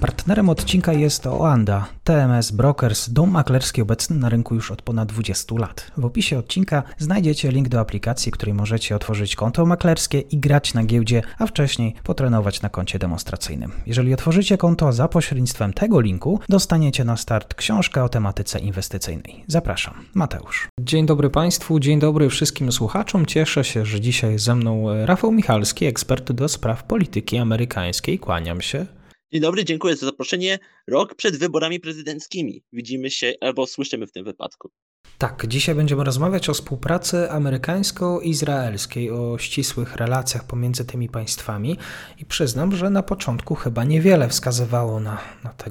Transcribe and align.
Partnerem 0.00 0.48
odcinka 0.48 0.92
jest 0.92 1.26
Oanda, 1.26 1.86
TMS 2.04 2.50
Brokers, 2.50 3.10
dom 3.10 3.30
maklerski 3.30 3.82
obecny 3.82 4.16
na 4.16 4.28
rynku 4.28 4.54
już 4.54 4.70
od 4.70 4.82
ponad 4.82 5.08
20 5.08 5.54
lat. 5.58 5.90
W 5.96 6.04
opisie 6.04 6.38
odcinka 6.38 6.82
znajdziecie 6.98 7.50
link 7.50 7.68
do 7.68 7.80
aplikacji, 7.80 8.32
której 8.32 8.54
możecie 8.54 8.96
otworzyć 8.96 9.36
konto 9.36 9.66
maklerskie 9.66 10.20
i 10.20 10.38
grać 10.38 10.74
na 10.74 10.84
giełdzie, 10.84 11.22
a 11.38 11.46
wcześniej 11.46 11.94
potrenować 12.04 12.62
na 12.62 12.68
koncie 12.68 12.98
demonstracyjnym. 12.98 13.72
Jeżeli 13.86 14.14
otworzycie 14.14 14.58
konto 14.58 14.92
za 14.92 15.08
pośrednictwem 15.08 15.72
tego 15.72 16.00
linku, 16.00 16.40
dostaniecie 16.48 17.04
na 17.04 17.16
start 17.16 17.54
książkę 17.54 18.04
o 18.04 18.08
tematyce 18.08 18.58
inwestycyjnej. 18.58 19.44
Zapraszam, 19.46 19.94
Mateusz. 20.14 20.68
Dzień 20.80 21.06
dobry 21.06 21.30
Państwu, 21.30 21.80
dzień 21.80 21.98
dobry 21.98 22.30
wszystkim 22.30 22.72
słuchaczom. 22.72 23.26
Cieszę 23.26 23.64
się, 23.64 23.86
że 23.86 24.00
dzisiaj 24.00 24.38
ze 24.38 24.54
mną 24.54 24.84
Rafał 25.04 25.32
Michalski, 25.32 25.86
ekspert 25.86 26.32
do 26.32 26.48
spraw 26.48 26.84
polityki 26.84 27.38
amerykańskiej. 27.38 28.18
Kłaniam 28.18 28.60
się. 28.60 28.86
Dzień 29.32 29.42
dobry, 29.42 29.64
dziękuję 29.64 29.96
za 29.96 30.06
zaproszenie. 30.06 30.58
Rok 30.86 31.14
przed 31.14 31.36
wyborami 31.36 31.80
prezydenckimi. 31.80 32.62
Widzimy 32.72 33.10
się 33.10 33.32
albo 33.40 33.66
słyszymy 33.66 34.06
w 34.06 34.12
tym 34.12 34.24
wypadku. 34.24 34.70
Tak, 35.18 35.46
dzisiaj 35.48 35.74
będziemy 35.74 36.04
rozmawiać 36.04 36.48
o 36.48 36.54
współpracy 36.54 37.30
amerykańsko-izraelskiej, 37.30 39.10
o 39.10 39.38
ścisłych 39.38 39.96
relacjach 39.96 40.44
pomiędzy 40.44 40.84
tymi 40.84 41.08
państwami 41.08 41.78
i 42.18 42.24
przyznam, 42.24 42.76
że 42.76 42.90
na 42.90 43.02
początku 43.02 43.54
chyba 43.54 43.84
niewiele 43.84 44.28
wskazywało 44.28 45.00
na, 45.00 45.18
na 45.44 45.50
tę 45.50 45.70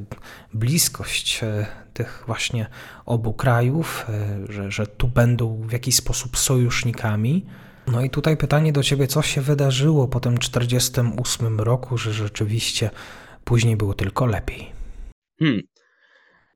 bliskość 0.53 1.43
e, 1.43 1.65
tych 1.93 2.23
właśnie 2.27 2.67
obu 3.05 3.33
krajów, 3.33 4.05
e, 4.09 4.39
że, 4.53 4.71
że 4.71 4.87
tu 4.87 5.07
będą 5.07 5.67
w 5.67 5.71
jakiś 5.71 5.95
sposób 5.95 6.37
sojusznikami. 6.37 7.45
No 7.87 8.03
i 8.03 8.09
tutaj 8.09 8.37
pytanie 8.37 8.73
do 8.73 8.83
Ciebie, 8.83 9.07
co 9.07 9.21
się 9.21 9.41
wydarzyło 9.41 10.07
po 10.07 10.19
tym 10.19 10.37
1948 10.37 11.59
roku, 11.59 11.97
że 11.97 12.13
rzeczywiście 12.13 12.89
Później 13.43 13.75
było 13.75 13.93
tylko 13.93 14.25
lepiej. 14.25 14.71
Hmm. 15.39 15.61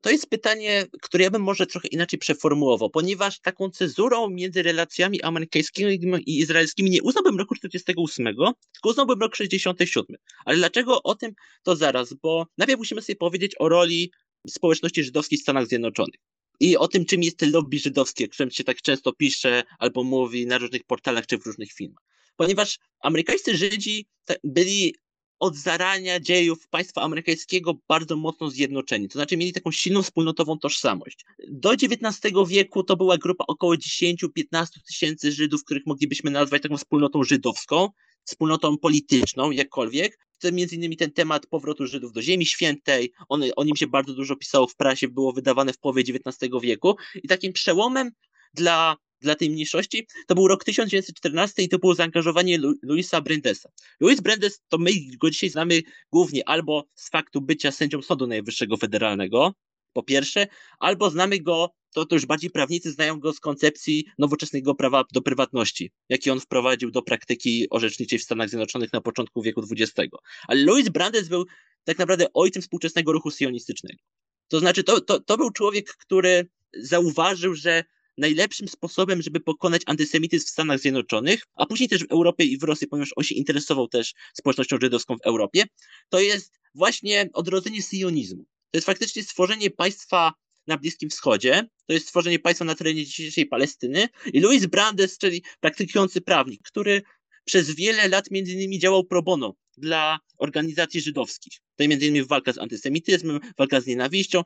To 0.04 0.10
jest 0.10 0.30
pytanie, 0.30 0.86
które 1.02 1.24
ja 1.24 1.32
bym 1.32 1.42
może 1.42 1.68
trochę 1.68 1.88
inaczej 1.88 2.20
przeformułował, 2.20 2.90
ponieważ 2.90 3.40
taką 3.40 3.70
cezurą 3.70 4.30
między 4.30 4.64
relacjami 4.64 5.22
amerykańskimi 5.22 6.00
i 6.26 6.40
izraelskimi 6.40 6.90
nie 6.90 7.04
uznałbym 7.04 7.38
roku 7.38 7.56
48, 7.56 8.26
tylko 8.26 8.90
uznałbym 8.90 9.20
rok 9.20 9.36
67. 9.36 10.16
Ale 10.46 10.58
dlaczego 10.58 11.04
o 11.04 11.16
tym 11.16 11.32
to 11.64 11.76
zaraz? 11.76 12.14
Bo 12.14 12.48
najpierw 12.58 12.78
musimy 12.78 13.02
sobie 13.02 13.16
powiedzieć 13.16 13.56
o 13.60 13.70
roli 13.70 14.12
społeczności 14.48 15.04
żydowskiej 15.04 15.40
w 15.40 15.42
Stanach 15.42 15.68
Zjednoczonych. 15.68 16.20
I 16.60 16.78
o 16.78 16.88
tym, 16.88 17.06
czym 17.06 17.24
jest 17.24 17.42
lobby 17.42 17.80
żydowskie, 17.80 18.26
o 18.26 18.28
którym 18.28 18.52
się 18.52 18.64
tak 18.64 18.82
często 18.82 19.14
pisze 19.14 19.64
albo 19.80 20.04
mówi 20.04 20.48
na 20.48 20.58
różnych 20.58 20.84
portalach 20.84 21.26
czy 21.26 21.38
w 21.38 21.46
różnych 21.46 21.72
filmach. 21.72 22.04
Ponieważ 22.36 22.80
amerykańscy 23.00 23.58
Żydzi 23.58 24.06
byli 24.44 24.96
od 25.44 25.56
zarania 25.56 26.20
dziejów 26.20 26.68
państwa 26.68 27.02
amerykańskiego 27.02 27.74
bardzo 27.88 28.16
mocno 28.16 28.50
zjednoczeni. 28.50 29.08
To 29.08 29.14
znaczy 29.14 29.38
mieli 29.38 29.54
taką 29.54 29.72
silną 29.72 30.04
wspólnotową 30.04 30.60
tożsamość. 30.60 31.26
Do 31.48 31.74
XIX 31.74 32.34
wieku 32.48 32.84
to 32.84 32.98
była 32.98 33.18
grupa 33.18 33.44
około 33.48 33.74
10-15 33.74 34.18
tysięcy 34.88 35.32
Żydów, 35.32 35.64
których 35.64 35.86
moglibyśmy 35.86 36.32
nazwać 36.32 36.62
taką 36.62 36.78
wspólnotą 36.78 37.24
żydowską, 37.24 37.90
wspólnotą 38.26 38.78
polityczną, 38.78 39.52
jakkolwiek. 39.52 40.20
To 40.40 40.52
między 40.52 40.76
innymi 40.76 40.98
ten 40.98 41.12
temat 41.12 41.46
powrotu 41.48 41.88
Żydów 41.88 42.14
do 42.14 42.22
Ziemi 42.22 42.46
Świętej, 42.46 43.12
on, 43.30 43.44
o 43.56 43.64
nim 43.64 43.76
się 43.76 43.88
bardzo 43.88 44.14
dużo 44.14 44.36
pisało 44.36 44.68
w 44.68 44.76
prasie, 44.76 45.08
było 45.08 45.34
wydawane 45.34 45.74
w 45.74 45.80
połowie 45.80 46.02
XIX 46.02 46.52
wieku 46.62 46.96
i 47.24 47.28
takim 47.28 47.54
przełomem 47.54 48.12
dla 48.54 48.98
dla 49.24 49.36
tej 49.36 49.50
mniejszości, 49.50 50.08
to 50.28 50.36
był 50.36 50.48
rok 50.48 50.64
1914 50.64 51.64
i 51.64 51.70
to 51.70 51.80
było 51.80 51.96
zaangażowanie 51.96 52.58
Lu 52.58 52.74
Louisa 52.84 53.22
Brendesa. 53.22 53.70
Louis 54.00 54.22
Brendes 54.22 54.62
to 54.70 54.78
my 54.78 54.92
go 55.22 55.30
dzisiaj 55.30 55.50
znamy 55.50 55.82
głównie 56.12 56.50
albo 56.50 56.86
z 56.96 57.10
faktu 57.10 57.42
bycia 57.42 57.72
sędzią 57.72 58.02
Sądu 58.02 58.28
Najwyższego 58.28 58.78
Federalnego, 58.78 59.54
po 59.94 60.04
pierwsze, 60.04 60.48
albo 60.80 61.10
znamy 61.10 61.40
go, 61.40 61.70
to, 61.94 62.06
to 62.06 62.16
już 62.16 62.26
bardziej 62.26 62.50
prawnicy 62.50 62.92
znają 62.92 63.20
go 63.20 63.34
z 63.34 63.40
koncepcji 63.40 64.06
nowoczesnego 64.18 64.76
prawa 64.76 65.04
do 65.14 65.22
prywatności, 65.22 65.92
jaki 66.10 66.32
on 66.32 66.40
wprowadził 66.40 66.92
do 66.92 67.02
praktyki 67.02 67.68
orzeczniczej 67.70 68.20
w 68.20 68.24
Stanach 68.24 68.50
Zjednoczonych 68.50 68.94
na 68.94 69.02
początku 69.02 69.42
wieku 69.42 69.64
XX. 69.72 69.94
Ale 70.48 70.64
Louis 70.64 70.90
Brandes 70.90 71.28
był 71.28 71.46
tak 71.84 71.98
naprawdę 71.98 72.26
ojcem 72.34 72.62
współczesnego 72.62 73.12
ruchu 73.12 73.32
sionistycznego. 73.32 74.00
To 74.48 74.60
znaczy, 74.60 74.84
to, 74.84 75.02
to, 75.02 75.20
to 75.20 75.38
był 75.38 75.52
człowiek, 75.52 75.94
który 75.98 76.48
zauważył, 76.74 77.56
że 77.56 77.84
najlepszym 78.18 78.68
sposobem, 78.68 79.22
żeby 79.22 79.40
pokonać 79.40 79.82
antysemityzm 79.86 80.46
w 80.46 80.50
Stanach 80.50 80.80
Zjednoczonych, 80.80 81.44
a 81.56 81.66
później 81.66 81.90
też 81.90 82.04
w 82.04 82.12
Europie 82.12 82.44
i 82.44 82.58
w 82.58 82.64
Rosji, 82.64 82.88
ponieważ 82.88 83.10
on 83.16 83.24
się 83.24 83.36
interesował 83.36 83.88
też 83.88 84.14
społecznością 84.34 84.78
żydowską 84.82 85.18
w 85.18 85.22
Europie, 85.22 85.64
to 86.10 86.20
jest 86.20 86.60
właśnie 86.76 87.30
odrodzenie 87.34 87.82
sionizmu. 87.82 88.44
To 88.44 88.78
jest 88.78 88.86
faktycznie 88.86 89.24
stworzenie 89.24 89.72
państwa 89.72 90.34
na 90.68 90.78
Bliskim 90.78 91.10
Wschodzie, 91.10 91.68
to 91.86 91.94
jest 91.94 92.06
stworzenie 92.06 92.40
państwa 92.40 92.66
na 92.66 92.76
terenie 92.76 93.06
dzisiejszej 93.06 93.46
Palestyny 93.46 94.08
i 94.34 94.40
Louis 94.40 94.66
Brandes, 94.66 95.18
czyli 95.18 95.44
praktykujący 95.60 96.22
prawnik, 96.22 96.62
który 96.64 97.02
przez 97.46 97.76
wiele 97.76 98.08
lat 98.08 98.32
między 98.32 98.52
innymi 98.52 98.80
działał 98.80 99.04
pro 99.04 99.24
bono 99.24 99.56
dla 99.78 100.20
organizacji 100.38 101.02
żydowskich. 101.02 101.54
To 101.76 101.88
między 101.88 102.06
innymi 102.08 102.26
walka 102.26 102.54
z 102.54 102.58
antysemityzmem, 102.58 103.40
walka 103.58 103.82
z 103.82 103.88
nienawiścią, 103.88 104.44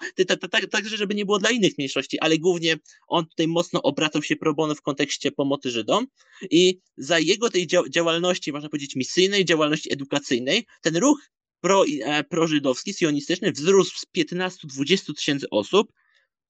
także 0.72 0.98
żeby 0.98 1.16
nie 1.16 1.26
było 1.26 1.40
dla 1.40 1.50
innych 1.50 1.78
mniejszości, 1.78 2.20
ale 2.20 2.38
głównie 2.38 2.78
on 3.08 3.26
tutaj 3.28 3.48
mocno 3.48 3.82
obracał 3.82 4.24
się 4.24 4.36
pro 4.36 4.54
bono 4.54 4.76
w 4.76 4.82
kontekście 4.82 5.32
pomocy 5.32 5.72
Żydom 5.72 6.08
i 6.52 6.80
za 6.98 7.20
jego 7.20 7.50
tej 7.50 7.68
działalności, 7.90 8.52
można 8.52 8.70
powiedzieć, 8.70 8.96
misyjnej, 8.96 9.46
działalności 9.46 9.94
edukacyjnej, 9.94 10.66
ten 10.82 10.98
ruch 10.98 11.20
pro, 11.62 11.86
e, 11.86 12.24
prożydowski, 12.24 12.94
sionistyczny 12.94 13.52
wzrósł 13.52 13.98
z 13.98 14.06
15-20 14.06 15.14
tysięcy 15.14 15.50
osób 15.50 15.92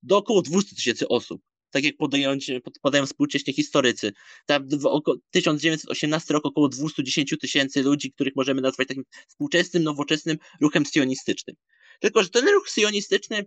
do 0.02 0.16
około 0.16 0.42
200 0.42 0.76
tysięcy 0.76 1.08
osób 1.08 1.42
tak 1.70 1.84
jak 1.84 1.96
podają, 1.96 2.36
podają 2.82 3.06
współcześni 3.06 3.54
historycy. 3.54 4.12
Tam 4.46 4.68
w 4.68 5.02
1918 5.30 6.34
rok 6.34 6.46
około 6.46 6.68
210 6.68 7.34
tysięcy 7.40 7.82
ludzi, 7.82 8.12
których 8.12 8.36
możemy 8.36 8.60
nazwać 8.60 8.88
takim 8.88 9.04
współczesnym, 9.28 9.82
nowoczesnym 9.82 10.38
ruchem 10.60 10.84
sionistycznym. 10.84 11.56
Tylko, 12.00 12.22
że 12.22 12.28
ten 12.28 12.48
ruch 12.48 12.70
sionistyczny, 12.70 13.46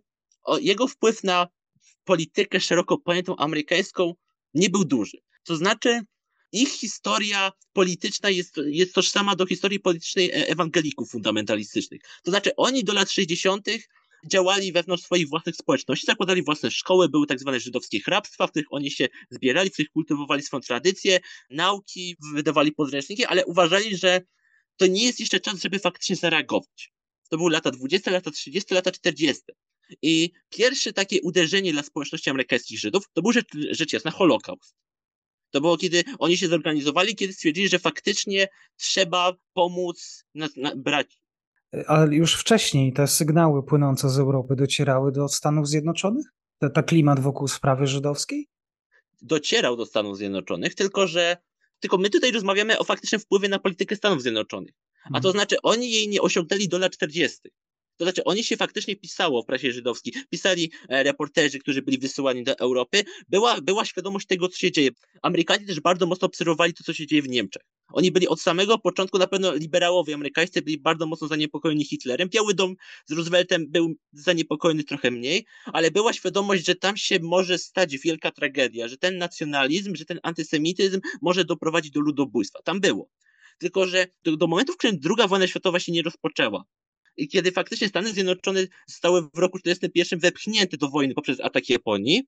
jego 0.62 0.88
wpływ 0.88 1.24
na 1.24 1.48
politykę 2.04 2.60
szeroko 2.60 2.98
pojętą 2.98 3.36
amerykańską 3.36 4.14
nie 4.54 4.70
był 4.70 4.86
duży. 4.86 5.18
To 5.44 5.56
znaczy, 5.56 6.02
ich 6.52 6.70
historia 6.70 7.52
polityczna 7.74 8.30
jest, 8.30 8.58
jest 8.66 8.94
tożsama 8.94 9.36
do 9.36 9.46
historii 9.46 9.80
politycznej 9.80 10.32
e, 10.32 10.48
ewangelików 10.48 11.10
fundamentalistycznych. 11.10 12.02
To 12.24 12.32
znaczy, 12.32 12.56
oni 12.56 12.84
do 12.84 12.94
lat 12.94 13.12
60 13.12 13.68
działali 14.28 14.72
wewnątrz 14.72 15.04
swoich 15.04 15.30
własnych 15.30 15.56
społeczności, 15.56 16.06
zakładali 16.06 16.44
własne 16.44 16.72
szkoły, 16.72 17.10
były 17.10 17.28
tak 17.28 17.40
zwane 17.40 17.60
żydowskie 17.60 18.02
hrabstwa, 18.02 18.48
w 18.48 18.52
których 18.52 18.74
oni 18.74 18.92
się 18.92 19.08
zbierali, 19.30 19.70
w 19.70 19.74
których 19.74 19.92
kultywowali 19.92 20.42
swoją 20.44 20.62
tradycję, 20.62 21.20
nauki, 21.50 22.16
wydawali 22.34 22.72
podręczniki, 22.72 23.26
ale 23.26 23.46
uważali, 23.46 23.98
że 23.98 24.22
to 24.78 24.88
nie 24.88 25.06
jest 25.06 25.20
jeszcze 25.20 25.40
czas, 25.40 25.62
żeby 25.62 25.80
faktycznie 25.80 26.16
zareagować. 26.16 26.92
To 27.30 27.38
były 27.38 27.52
lata 27.52 27.72
20, 27.72 28.12
lata 28.12 28.32
30, 28.32 28.74
lata 28.74 28.92
40. 28.92 29.44
I 30.02 30.32
pierwsze 30.50 30.94
takie 30.94 31.22
uderzenie 31.22 31.74
dla 31.74 31.84
społeczności 31.84 32.30
amerykańskich 32.30 32.80
Żydów 32.80 33.04
to 33.14 33.22
był 33.22 33.32
rzecz, 33.32 33.48
rzecz 33.72 33.94
jasna 33.94 34.12
Holokaust. 34.12 34.76
To 35.52 35.62
było, 35.62 35.78
kiedy 35.78 36.04
oni 36.20 36.38
się 36.38 36.48
zorganizowali, 36.48 37.16
kiedy 37.16 37.34
stwierdzili, 37.34 37.70
że 37.70 37.80
faktycznie 37.80 38.48
trzeba 38.78 39.34
pomóc 39.54 40.24
na, 40.36 40.50
na, 40.56 40.76
brać 40.76 41.21
ale 41.88 42.16
już 42.16 42.36
wcześniej 42.36 42.94
te 42.94 43.08
sygnały 43.08 43.64
płynące 43.64 44.10
z 44.10 44.20
Europy 44.20 44.56
docierały 44.56 45.12
do 45.12 45.28
Stanów 45.28 45.68
Zjednoczonych? 45.68 46.26
Ten 46.60 46.84
klimat 46.84 47.20
wokół 47.20 47.48
sprawy 47.48 47.88
żydowskiej? 47.88 48.48
Docierał 49.22 49.78
do 49.78 49.86
Stanów 49.86 50.18
Zjednoczonych, 50.18 50.76
tylko 50.76 51.08
że 51.08 51.38
tylko 51.80 51.98
my 51.98 52.10
tutaj 52.10 52.32
rozmawiamy 52.32 52.80
o 52.80 52.84
faktycznym 52.84 53.22
wpływie 53.22 53.50
na 53.50 53.60
politykę 53.60 53.96
Stanów 53.96 54.22
Zjednoczonych. 54.22 54.74
A 55.06 55.10
to 55.10 55.30
mhm. 55.30 55.34
znaczy, 55.34 55.56
oni 55.64 55.92
jej 55.92 56.08
nie 56.08 56.22
osiągnęli 56.22 56.68
do 56.68 56.78
lat 56.78 56.92
40. 56.92 57.40
To 58.02 58.06
znaczy, 58.06 58.24
oni 58.24 58.44
się 58.44 58.58
faktycznie 58.58 58.96
pisało 58.96 59.44
w 59.44 59.46
prasie 59.46 59.72
żydowskiej. 59.72 60.14
Pisali 60.30 60.72
e, 60.90 61.04
reporterzy, 61.04 61.60
którzy 61.60 61.82
byli 61.82 61.98
wysyłani 61.98 62.44
do 62.44 62.58
Europy. 62.60 63.04
Była, 63.30 63.62
była 63.62 63.86
świadomość 63.86 64.28
tego, 64.28 64.48
co 64.48 64.58
się 64.58 64.72
dzieje. 64.72 64.90
Amerykanie 65.22 65.66
też 65.66 65.80
bardzo 65.80 66.06
mocno 66.06 66.26
obserwowali 66.26 66.74
to, 66.74 66.84
co 66.84 66.94
się 66.94 67.08
dzieje 67.08 67.22
w 67.22 67.30
Niemczech. 67.30 67.62
Oni 67.94 68.12
byli 68.12 68.28
od 68.28 68.42
samego 68.42 68.78
początku, 68.78 69.18
na 69.18 69.28
pewno 69.28 69.54
liberałowie 69.56 70.14
amerykańscy 70.16 70.62
byli 70.62 70.78
bardzo 70.80 71.06
mocno 71.06 71.28
zaniepokojeni 71.28 71.86
Hitlerem. 71.86 72.30
Biały 72.30 72.54
Dom 72.54 72.76
z 73.06 73.12
Rooseveltem 73.12 73.66
był 73.70 73.94
zaniepokojony 74.14 74.84
trochę 74.84 75.12
mniej, 75.12 75.46
ale 75.66 75.92
była 75.92 76.14
świadomość, 76.14 76.66
że 76.66 76.76
tam 76.76 76.98
się 76.98 77.20
może 77.22 77.58
stać 77.58 77.98
wielka 77.98 78.32
tragedia, 78.32 78.88
że 78.88 78.98
ten 78.98 79.18
nacjonalizm, 79.18 79.96
że 79.96 80.06
ten 80.06 80.20
antysemityzm 80.24 81.00
może 81.22 81.46
doprowadzić 81.46 81.92
do 81.92 82.00
ludobójstwa. 82.00 82.60
Tam 82.64 82.80
było. 82.80 83.10
tylko 83.60 83.88
że 83.88 84.08
do, 84.24 84.38
do 84.38 84.48
momentu, 84.48 84.74
w 84.74 84.78
którym 84.78 85.00
druga 85.00 85.28
wojna 85.28 85.48
światowa 85.48 85.80
się 85.80 85.92
nie 85.92 86.02
rozpoczęła, 86.02 86.64
kiedy 87.28 87.52
faktycznie 87.52 87.88
Stany 87.88 88.14
Zjednoczone 88.14 88.68
zostały 88.88 89.22
w 89.22 89.38
roku 89.38 89.60
1941 89.60 90.20
wepchnięte 90.20 90.78
do 90.78 90.90
wojny 90.90 91.14
poprzez 91.14 91.40
atak 91.40 91.70
Japonii, 91.70 92.24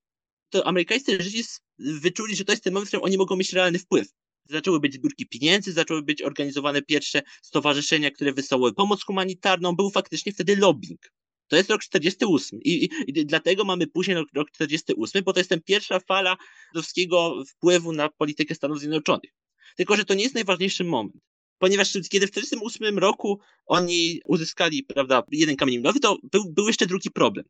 to 0.50 0.66
amerykańscy 0.66 1.18
reżyserzy 1.18 1.44
wyczuli, 1.78 2.36
że 2.36 2.44
to 2.44 2.52
jest 2.52 2.64
ten 2.64 2.72
moment, 2.72 2.88
w 2.88 2.90
którym 2.90 3.04
oni 3.04 3.18
mogą 3.18 3.36
mieć 3.36 3.52
realny 3.52 3.78
wpływ. 3.78 4.08
Zaczęły 4.50 4.80
być 4.80 4.94
zbiórki 4.94 5.26
pieniędzy, 5.26 5.72
zaczęły 5.72 6.02
być 6.02 6.22
organizowane 6.22 6.82
pierwsze 6.82 7.22
stowarzyszenia, 7.42 8.10
które 8.10 8.32
wysyłały 8.32 8.74
pomoc 8.74 9.04
humanitarną. 9.04 9.76
Był 9.76 9.90
faktycznie 9.90 10.32
wtedy 10.32 10.56
lobbying. 10.56 11.00
To 11.48 11.56
jest 11.56 11.70
rok 11.70 11.82
48 11.82 12.60
I, 12.62 12.84
i, 12.84 12.90
i 13.06 13.26
dlatego 13.26 13.64
mamy 13.64 13.86
później 13.86 14.16
rok, 14.16 14.28
rok 14.34 14.50
48, 14.50 15.22
bo 15.24 15.32
to 15.32 15.40
jest 15.40 15.50
ten 15.50 15.62
pierwsza 15.62 16.00
fala 16.00 16.36
ruskiego 16.74 17.44
wpływu 17.48 17.92
na 17.92 18.08
politykę 18.08 18.54
Stanów 18.54 18.78
Zjednoczonych. 18.78 19.30
Tylko, 19.76 19.96
że 19.96 20.04
to 20.04 20.14
nie 20.14 20.22
jest 20.22 20.34
najważniejszy 20.34 20.84
moment. 20.84 21.33
Ponieważ 21.58 21.92
kiedy 21.92 22.26
w 22.26 22.30
1948 22.30 22.98
roku 22.98 23.40
oni 23.66 24.20
uzyskali, 24.24 24.82
prawda, 24.82 25.22
jeden 25.30 25.56
kamień 25.56 25.76
milowy, 25.76 26.00
to 26.00 26.18
był, 26.32 26.52
był 26.52 26.66
jeszcze 26.66 26.86
drugi 26.86 27.10
problem. 27.10 27.44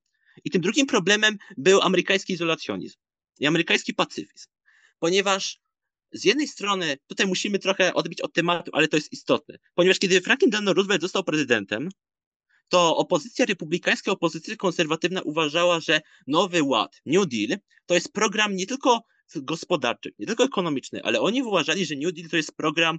I 0.45 0.51
tym 0.51 0.63
drugim 0.63 0.87
problemem 0.87 1.39
był 1.57 1.81
amerykański 1.81 2.33
izolacjonizm 2.33 2.97
i 3.41 3.47
amerykański 3.47 3.95
pacyfizm. 3.95 4.49
Ponieważ 4.99 5.61
z 6.13 6.25
jednej 6.25 6.49
strony, 6.49 6.97
tutaj 7.07 7.27
musimy 7.27 7.59
trochę 7.59 7.95
odbić 7.95 8.21
od 8.21 8.33
tematu, 8.33 8.71
ale 8.75 8.89
to 8.89 8.97
jest 8.97 9.13
istotne. 9.13 9.59
Ponieważ 9.75 9.99
kiedy 9.99 10.21
Franklin 10.21 10.51
Delano 10.51 10.73
Roosevelt 10.73 11.03
został 11.03 11.25
prezydentem, 11.25 11.89
to 12.69 12.97
opozycja 12.97 13.47
republikańska, 13.47 14.13
opozycja 14.13 14.57
konserwatywna 14.57 15.23
uważała, 15.23 15.81
że 15.81 16.01
Nowy 16.27 16.63
Ład, 16.63 17.01
New 17.07 17.27
Deal, 17.27 17.59
to 17.87 17.95
jest 17.95 18.13
program 18.13 18.57
nie 18.57 18.67
tylko 18.67 19.03
gospodarczy, 19.37 20.15
nie 20.19 20.27
tylko 20.27 20.45
ekonomiczny, 20.45 21.03
ale 21.03 21.21
oni 21.21 21.43
uważali, 21.43 21.87
że 21.87 21.95
New 21.97 22.13
Deal 22.13 22.29
to 22.29 22.37
jest 22.37 22.57
program, 22.57 22.99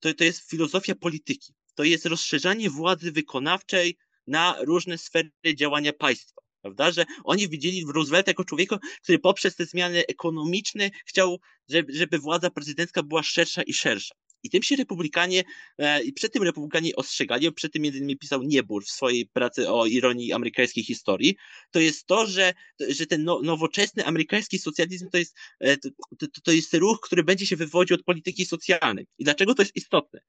to, 0.00 0.14
to 0.14 0.24
jest 0.24 0.50
filozofia 0.50 0.94
polityki. 0.94 1.52
To 1.74 1.84
jest 1.84 2.06
rozszerzanie 2.06 2.70
władzy 2.70 3.12
wykonawczej 3.12 3.96
na 4.26 4.56
różne 4.60 4.98
sfery 4.98 5.30
działania 5.56 5.92
państwa 5.92 6.40
prawda? 6.62 6.90
Że 6.90 7.04
oni 7.24 7.48
widzieli 7.48 7.84
Roosevelta 7.94 8.30
jako 8.30 8.44
człowieka, 8.44 8.78
który 9.02 9.18
poprzez 9.18 9.56
te 9.56 9.66
zmiany 9.66 10.06
ekonomiczne 10.06 10.90
chciał, 11.06 11.38
żeby, 11.68 11.92
żeby 11.92 12.18
władza 12.18 12.50
prezydencka 12.50 13.02
była 13.02 13.22
szersza 13.22 13.62
i 13.62 13.72
szersza. 13.72 14.14
I 14.42 14.50
tym 14.50 14.62
się 14.62 14.76
republikanie, 14.76 15.44
e, 15.78 16.02
i 16.02 16.12
przed 16.12 16.32
tym 16.32 16.42
republikanie 16.42 16.96
ostrzegali, 16.96 17.52
przed 17.52 17.72
tym 17.72 17.82
między 17.82 17.98
innymi 17.98 18.18
pisał 18.18 18.42
Niebur 18.42 18.84
w 18.84 18.90
swojej 18.90 19.26
pracy 19.26 19.70
o 19.70 19.86
ironii 19.86 20.32
amerykańskiej 20.32 20.84
historii, 20.84 21.36
to 21.70 21.80
jest 21.80 22.06
to, 22.06 22.26
że, 22.26 22.54
że 22.88 23.06
ten 23.06 23.24
no, 23.24 23.40
nowoczesny 23.42 24.06
amerykański 24.06 24.58
socjalizm 24.58 25.10
to 25.10 25.18
jest, 25.18 25.36
e, 25.60 25.76
to, 25.76 26.26
to, 26.44 26.52
jest 26.52 26.74
ruch, 26.74 27.00
który 27.00 27.24
będzie 27.24 27.46
się 27.46 27.56
wywodził 27.56 27.94
od 27.94 28.02
polityki 28.02 28.46
socjalnej. 28.46 29.06
I 29.18 29.24
dlaczego 29.24 29.54
to 29.54 29.62
jest 29.62 29.76
istotne? 29.76 30.20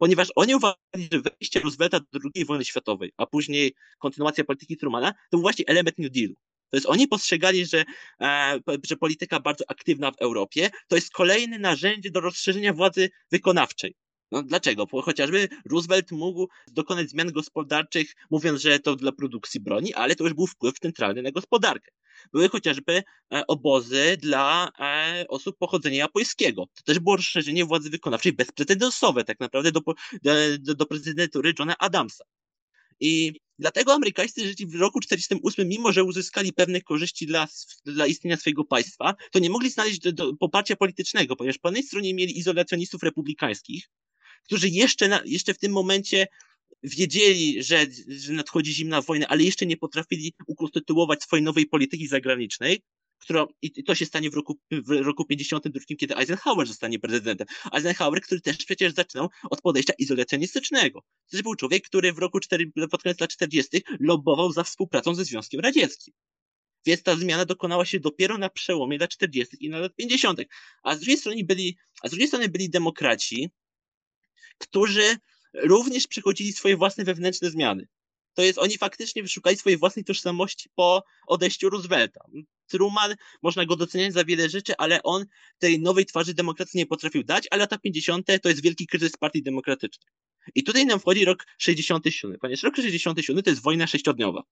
ponieważ 0.00 0.28
oni 0.36 0.54
uważali, 0.54 1.08
że 1.12 1.20
wejście 1.20 1.60
Roosevelta 1.60 2.00
do 2.00 2.20
II 2.34 2.44
wojny 2.44 2.64
światowej, 2.64 3.12
a 3.16 3.26
później 3.26 3.74
kontynuacja 3.98 4.44
polityki 4.44 4.76
Trumana, 4.76 5.12
to 5.12 5.18
był 5.30 5.40
właśnie 5.40 5.64
element 5.66 5.98
New 5.98 6.10
Dealu. 6.10 6.34
To 6.70 6.76
jest 6.76 6.86
oni 6.86 7.08
postrzegali, 7.08 7.66
że, 7.66 7.84
e, 8.20 8.60
że 8.88 8.96
polityka 8.96 9.40
bardzo 9.40 9.64
aktywna 9.68 10.10
w 10.10 10.18
Europie 10.18 10.70
to 10.88 10.96
jest 10.96 11.10
kolejne 11.12 11.58
narzędzie 11.58 12.10
do 12.10 12.20
rozszerzenia 12.20 12.72
władzy 12.72 13.10
wykonawczej. 13.30 13.94
No 14.32 14.42
dlaczego? 14.42 14.86
Bo 14.86 15.02
chociażby 15.02 15.48
Roosevelt 15.70 16.10
mógł 16.10 16.48
dokonać 16.66 17.10
zmian 17.10 17.32
gospodarczych, 17.32 18.14
mówiąc, 18.30 18.60
że 18.60 18.78
to 18.78 18.96
dla 18.96 19.12
produkcji 19.12 19.60
broni, 19.60 19.94
ale 19.94 20.16
to 20.16 20.24
już 20.24 20.34
był 20.34 20.46
wpływ 20.46 20.78
centralny 20.78 21.22
na 21.22 21.30
gospodarkę. 21.30 21.90
Były 22.32 22.48
chociażby 22.48 23.02
e, 23.32 23.46
obozy 23.46 24.16
dla 24.22 24.72
e, 24.78 25.24
osób 25.28 25.58
pochodzenia 25.58 25.96
japońskiego. 25.96 26.66
To 26.76 26.82
też 26.82 26.98
było 26.98 27.16
rozszerzenie 27.16 27.64
władzy 27.64 27.90
wykonawczej 27.90 28.32
bezprecedensowe, 28.32 29.24
tak 29.24 29.40
naprawdę 29.40 29.72
do, 29.72 29.80
do, 30.58 30.74
do 30.74 30.86
prezydentury 30.86 31.54
Johna 31.58 31.78
Adamsa. 31.78 32.24
I 33.00 33.32
dlatego 33.58 33.94
amerykańscy 33.94 34.46
Żydzi 34.46 34.66
w 34.66 34.74
roku 34.74 35.00
1948, 35.00 35.68
mimo 35.68 35.92
że 35.92 36.04
uzyskali 36.04 36.52
pewne 36.52 36.80
korzyści 36.80 37.26
dla, 37.26 37.48
dla 37.84 38.06
istnienia 38.06 38.36
swojego 38.36 38.64
państwa, 38.64 39.14
to 39.32 39.38
nie 39.38 39.50
mogli 39.50 39.70
znaleźć 39.70 39.98
do, 39.98 40.12
do 40.12 40.36
poparcia 40.36 40.76
politycznego, 40.76 41.36
ponieważ 41.36 41.58
po 41.58 41.68
jednej 41.68 41.82
stronie 41.82 42.14
mieli 42.14 42.38
izolacjonistów 42.38 43.02
republikańskich, 43.02 43.90
którzy 44.44 44.68
jeszcze, 44.68 45.08
na, 45.08 45.20
jeszcze 45.24 45.54
w 45.54 45.58
tym 45.58 45.72
momencie 45.72 46.26
wiedzieli, 46.82 47.62
że, 47.62 47.86
że 48.08 48.32
nadchodzi 48.32 48.74
zimna 48.74 49.02
wojna, 49.02 49.28
ale 49.28 49.42
jeszcze 49.42 49.66
nie 49.66 49.76
potrafili 49.76 50.34
ukonstytuować 50.46 51.22
swojej 51.22 51.44
nowej 51.44 51.66
polityki 51.66 52.08
zagranicznej, 52.08 52.80
która, 53.20 53.46
i 53.62 53.84
to 53.84 53.94
się 53.94 54.06
stanie 54.06 54.30
w 54.30 54.34
roku, 54.34 54.58
w 54.70 54.90
roku 54.90 55.24
52, 55.24 55.80
kiedy 55.98 56.16
Eisenhower 56.16 56.66
zostanie 56.66 56.98
prezydentem. 56.98 57.46
Eisenhower, 57.72 58.20
który 58.20 58.40
też 58.40 58.56
przecież 58.56 58.92
zaczynał 58.92 59.28
od 59.50 59.60
podejścia 59.60 59.92
izolacjonistycznego. 59.98 61.00
To 61.00 61.30
też 61.30 61.42
był 61.42 61.54
człowiek, 61.54 61.84
który 61.84 62.12
w 62.12 62.18
roku 62.18 62.40
4, 62.40 62.72
pod 62.90 63.02
koniec 63.02 63.20
lat 63.20 63.30
40. 63.30 63.82
lobbował 64.00 64.52
za 64.52 64.64
współpracą 64.64 65.14
ze 65.14 65.24
Związkiem 65.24 65.60
Radzieckim. 65.60 66.14
Więc 66.86 67.02
ta 67.02 67.16
zmiana 67.16 67.44
dokonała 67.44 67.84
się 67.84 68.00
dopiero 68.00 68.38
na 68.38 68.50
przełomie 68.50 68.98
lat 68.98 69.10
40. 69.10 69.56
i 69.60 69.68
na 69.68 69.78
lat 69.78 69.94
50. 69.94 70.40
A 70.82 70.94
z 70.94 70.98
drugiej 70.98 71.16
strony 71.16 71.44
byli, 71.44 71.76
a 72.02 72.08
z 72.08 72.10
drugiej 72.10 72.28
strony 72.28 72.48
byli 72.48 72.70
demokraci, 72.70 73.50
którzy 74.58 75.16
również 75.54 76.06
przechodzili 76.06 76.52
swoje 76.52 76.76
własne 76.76 77.04
wewnętrzne 77.04 77.50
zmiany. 77.50 77.88
To 78.34 78.42
jest, 78.42 78.58
oni 78.58 78.78
faktycznie 78.78 79.22
wyszukali 79.22 79.56
swojej 79.56 79.78
własnej 79.78 80.04
tożsamości 80.04 80.70
po 80.74 81.04
odejściu 81.26 81.70
Roosevelta. 81.70 82.20
Truman, 82.70 83.14
można 83.42 83.66
go 83.66 83.76
doceniać 83.76 84.12
za 84.12 84.24
wiele 84.24 84.48
rzeczy, 84.48 84.72
ale 84.78 85.02
on 85.02 85.26
tej 85.58 85.80
nowej 85.80 86.06
twarzy 86.06 86.34
demokracji 86.34 86.78
nie 86.78 86.86
potrafił 86.86 87.24
dać, 87.24 87.48
a 87.50 87.56
lata 87.56 87.78
50. 87.78 88.26
to 88.42 88.48
jest 88.48 88.62
wielki 88.62 88.86
kryzys 88.86 89.16
partii 89.16 89.42
demokratycznej. 89.42 90.12
I 90.54 90.62
tutaj 90.62 90.86
nam 90.86 91.00
wchodzi 91.00 91.24
rok 91.24 91.46
67, 91.58 92.38
ponieważ 92.40 92.62
rok 92.62 92.76
67 92.76 93.42
to 93.42 93.50
jest 93.50 93.62
wojna 93.62 93.86
sześciodniowa. 93.86 94.42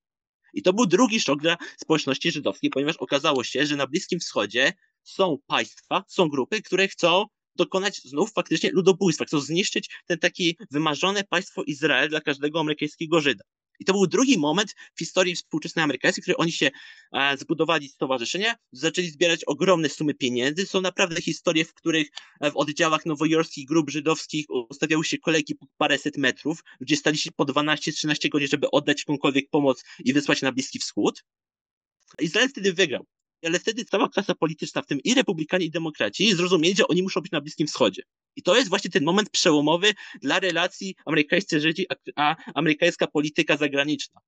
I 0.54 0.62
to 0.62 0.72
był 0.72 0.86
drugi 0.86 1.20
szok 1.20 1.40
dla 1.40 1.56
społeczności 1.76 2.30
żydowskiej, 2.30 2.70
ponieważ 2.70 2.96
okazało 2.96 3.44
się, 3.44 3.66
że 3.66 3.76
na 3.76 3.86
Bliskim 3.86 4.20
Wschodzie 4.20 4.72
są 5.02 5.38
państwa, 5.46 6.04
są 6.08 6.28
grupy, 6.28 6.62
które 6.62 6.88
chcą 6.88 7.26
dokonać 7.54 8.02
znów 8.02 8.32
faktycznie 8.32 8.70
ludobójstwa, 8.70 9.24
chcą 9.24 9.40
zniszczyć 9.40 9.90
ten 10.06 10.18
taki 10.18 10.56
wymarzone 10.70 11.24
państwo 11.24 11.62
Izrael 11.62 12.08
dla 12.08 12.20
każdego 12.20 12.60
amerykańskiego 12.60 13.20
Żyda. 13.20 13.44
I 13.78 13.84
to 13.84 13.92
był 13.92 14.06
drugi 14.06 14.38
moment 14.38 14.74
w 14.94 14.98
historii 14.98 15.34
współczesnej 15.34 15.82
amerykańskiej, 15.82 16.22
w 16.22 16.24
której 16.24 16.36
oni 16.38 16.52
się 16.52 16.70
e, 17.12 17.36
zbudowali 17.36 17.88
stowarzyszenia, 17.88 18.54
zaczęli 18.72 19.10
zbierać 19.10 19.44
ogromne 19.44 19.88
sumy 19.88 20.14
pieniędzy. 20.14 20.66
Są 20.66 20.80
naprawdę 20.80 21.22
historie, 21.22 21.64
w 21.64 21.74
których 21.74 22.08
e, 22.40 22.50
w 22.50 22.56
oddziałach 22.56 23.06
nowojorskich 23.06 23.66
grup 23.66 23.90
żydowskich 23.90 24.46
ustawiały 24.70 25.04
się 25.04 25.18
kolejki 25.18 25.54
po 25.54 25.66
paręset 25.76 26.16
metrów, 26.16 26.64
gdzie 26.80 26.96
stali 26.96 27.18
się 27.18 27.30
po 27.32 27.44
12-13 27.44 28.28
godzin, 28.28 28.48
żeby 28.48 28.70
oddać 28.70 28.98
jakąkolwiek 28.98 29.50
pomoc 29.50 29.84
i 30.04 30.12
wysłać 30.12 30.42
na 30.42 30.52
Bliski 30.52 30.78
Wschód. 30.78 31.24
Izrael 32.20 32.48
wtedy 32.48 32.72
wygrał 32.72 33.06
ale 33.44 33.58
wtedy 33.58 33.84
cała 33.84 34.08
klasa 34.08 34.34
polityczna, 34.34 34.82
w 34.82 34.86
tym 34.86 35.00
i 35.04 35.14
republikanie, 35.14 35.66
i 35.66 35.70
demokraci, 35.70 36.34
zrozumieli, 36.34 36.76
że 36.76 36.88
oni 36.88 37.02
muszą 37.02 37.20
być 37.20 37.32
na 37.32 37.40
Bliskim 37.40 37.66
Wschodzie. 37.66 38.02
I 38.38 38.42
to 38.42 38.56
jest 38.56 38.68
właśnie 38.68 38.90
ten 38.90 39.04
moment 39.04 39.30
przełomowy 39.30 39.94
dla 40.22 40.40
relacji 40.40 40.94
amerykańscy 41.06 41.60
Żydzi, 41.60 41.86
a, 42.16 42.36
amerykańska 42.54 43.06
polityka 43.06 43.56
zagraniczna. 43.56 44.20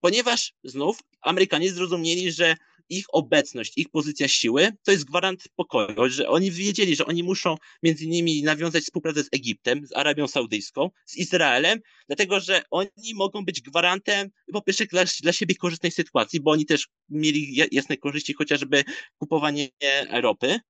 Ponieważ 0.00 0.52
znów 0.64 0.98
Amerykanie 1.20 1.72
zrozumieli, 1.72 2.32
że 2.32 2.56
ich 2.88 3.04
obecność, 3.12 3.72
ich 3.76 3.88
pozycja 3.88 4.28
siły 4.28 4.72
to 4.82 4.92
jest 4.92 5.04
gwarant 5.04 5.44
pokoju, 5.56 6.08
że 6.08 6.28
oni 6.28 6.50
wiedzieli, 6.50 6.96
że 6.96 7.06
oni 7.06 7.22
muszą 7.22 7.56
między 7.82 8.04
innymi 8.04 8.42
nawiązać 8.42 8.84
współpracę 8.84 9.24
z 9.24 9.28
Egiptem, 9.32 9.86
z 9.86 9.96
Arabią 9.96 10.28
Saudyjską, 10.28 10.90
z 11.06 11.16
Izraelem, 11.16 11.80
dlatego 12.06 12.40
że 12.40 12.62
oni 12.70 13.14
mogą 13.14 13.44
być 13.44 13.60
gwarantem 13.60 14.30
po 14.52 14.62
pierwsze 14.62 14.86
dla, 14.86 15.04
dla 15.22 15.32
siebie 15.32 15.54
korzystnej 15.54 15.92
sytuacji, 15.92 16.40
bo 16.40 16.50
oni 16.50 16.66
też 16.66 16.88
mieli 17.08 17.56
jasne 17.72 17.96
korzyści, 17.96 18.34
chociażby 18.34 18.84
kupowanie 19.18 19.68
ropy, 20.10 20.60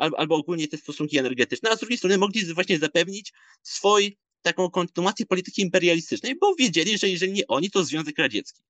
albo 0.00 0.36
ogólnie 0.36 0.68
te 0.68 0.76
stosunki 0.76 1.18
energetyczne, 1.18 1.70
a 1.70 1.76
z 1.76 1.80
drugiej 1.80 1.98
strony 1.98 2.18
mogli 2.18 2.54
właśnie 2.54 2.78
zapewnić 2.78 3.32
swój 3.62 4.16
taką 4.42 4.70
kontynuację 4.70 5.26
polityki 5.26 5.62
imperialistycznej, 5.62 6.34
bo 6.40 6.54
wiedzieli, 6.54 6.98
że 6.98 7.08
jeżeli 7.08 7.32
nie 7.32 7.46
oni, 7.46 7.70
to 7.70 7.84
Związek 7.84 8.18
Radziecki 8.18 8.62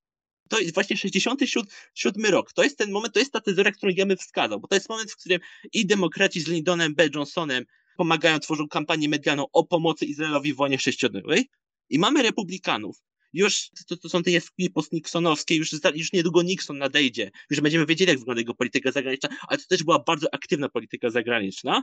to 0.51 0.61
jest 0.61 0.75
właśnie 0.75 0.97
67 0.97 2.25
rok. 2.25 2.53
To 2.53 2.63
jest 2.63 2.79
ten 2.79 2.91
moment, 2.91 3.15
to 3.15 3.21
jest 3.21 3.33
ta 3.33 3.41
tezora, 3.41 3.73
którą 3.73 3.93
ja 3.97 4.07
bym 4.07 4.17
wskazał, 4.17 4.61
bo 4.61 4.69
to 4.69 4.75
jest 4.75 4.89
moment, 4.89 5.11
w 5.11 5.17
którym 5.17 5.41
i 5.73 5.87
demokraci 5.87 6.41
z 6.41 6.49
Lindonem 6.49 6.95
B. 6.95 7.09
Johnsonem 7.15 7.65
pomagają, 7.97 8.39
tworzą 8.39 8.69
kampanię 8.69 9.09
medialną 9.09 9.47
o 9.53 9.65
pomocy 9.65 10.05
Izraelowi 10.07 10.53
w 10.53 10.57
wojnie 10.57 10.79
sześciodniowej 10.79 11.49
i 11.89 11.99
mamy 11.99 12.23
republikanów. 12.23 12.97
Już 13.33 13.71
to, 13.89 13.97
to 13.97 14.09
są 14.09 14.23
te 14.23 14.31
jaskini 14.31 14.71
post-Nixonowskie, 14.71 15.57
już, 15.57 15.73
już 15.95 16.13
niedługo 16.13 16.43
Nixon 16.43 16.79
nadejdzie, 16.79 17.31
już 17.51 17.61
będziemy 17.61 17.87
wiedzieli, 17.87 18.09
jak 18.09 18.19
wygląda 18.19 18.41
jego 18.41 18.55
polityka 18.55 18.93
zagraniczna, 18.93 19.29
ale 19.49 19.59
to 19.59 19.65
też 19.69 19.85
była 19.85 19.99
bardzo 19.99 20.35
aktywna 20.35 20.69
polityka 20.69 21.11
zagraniczna. 21.11 21.83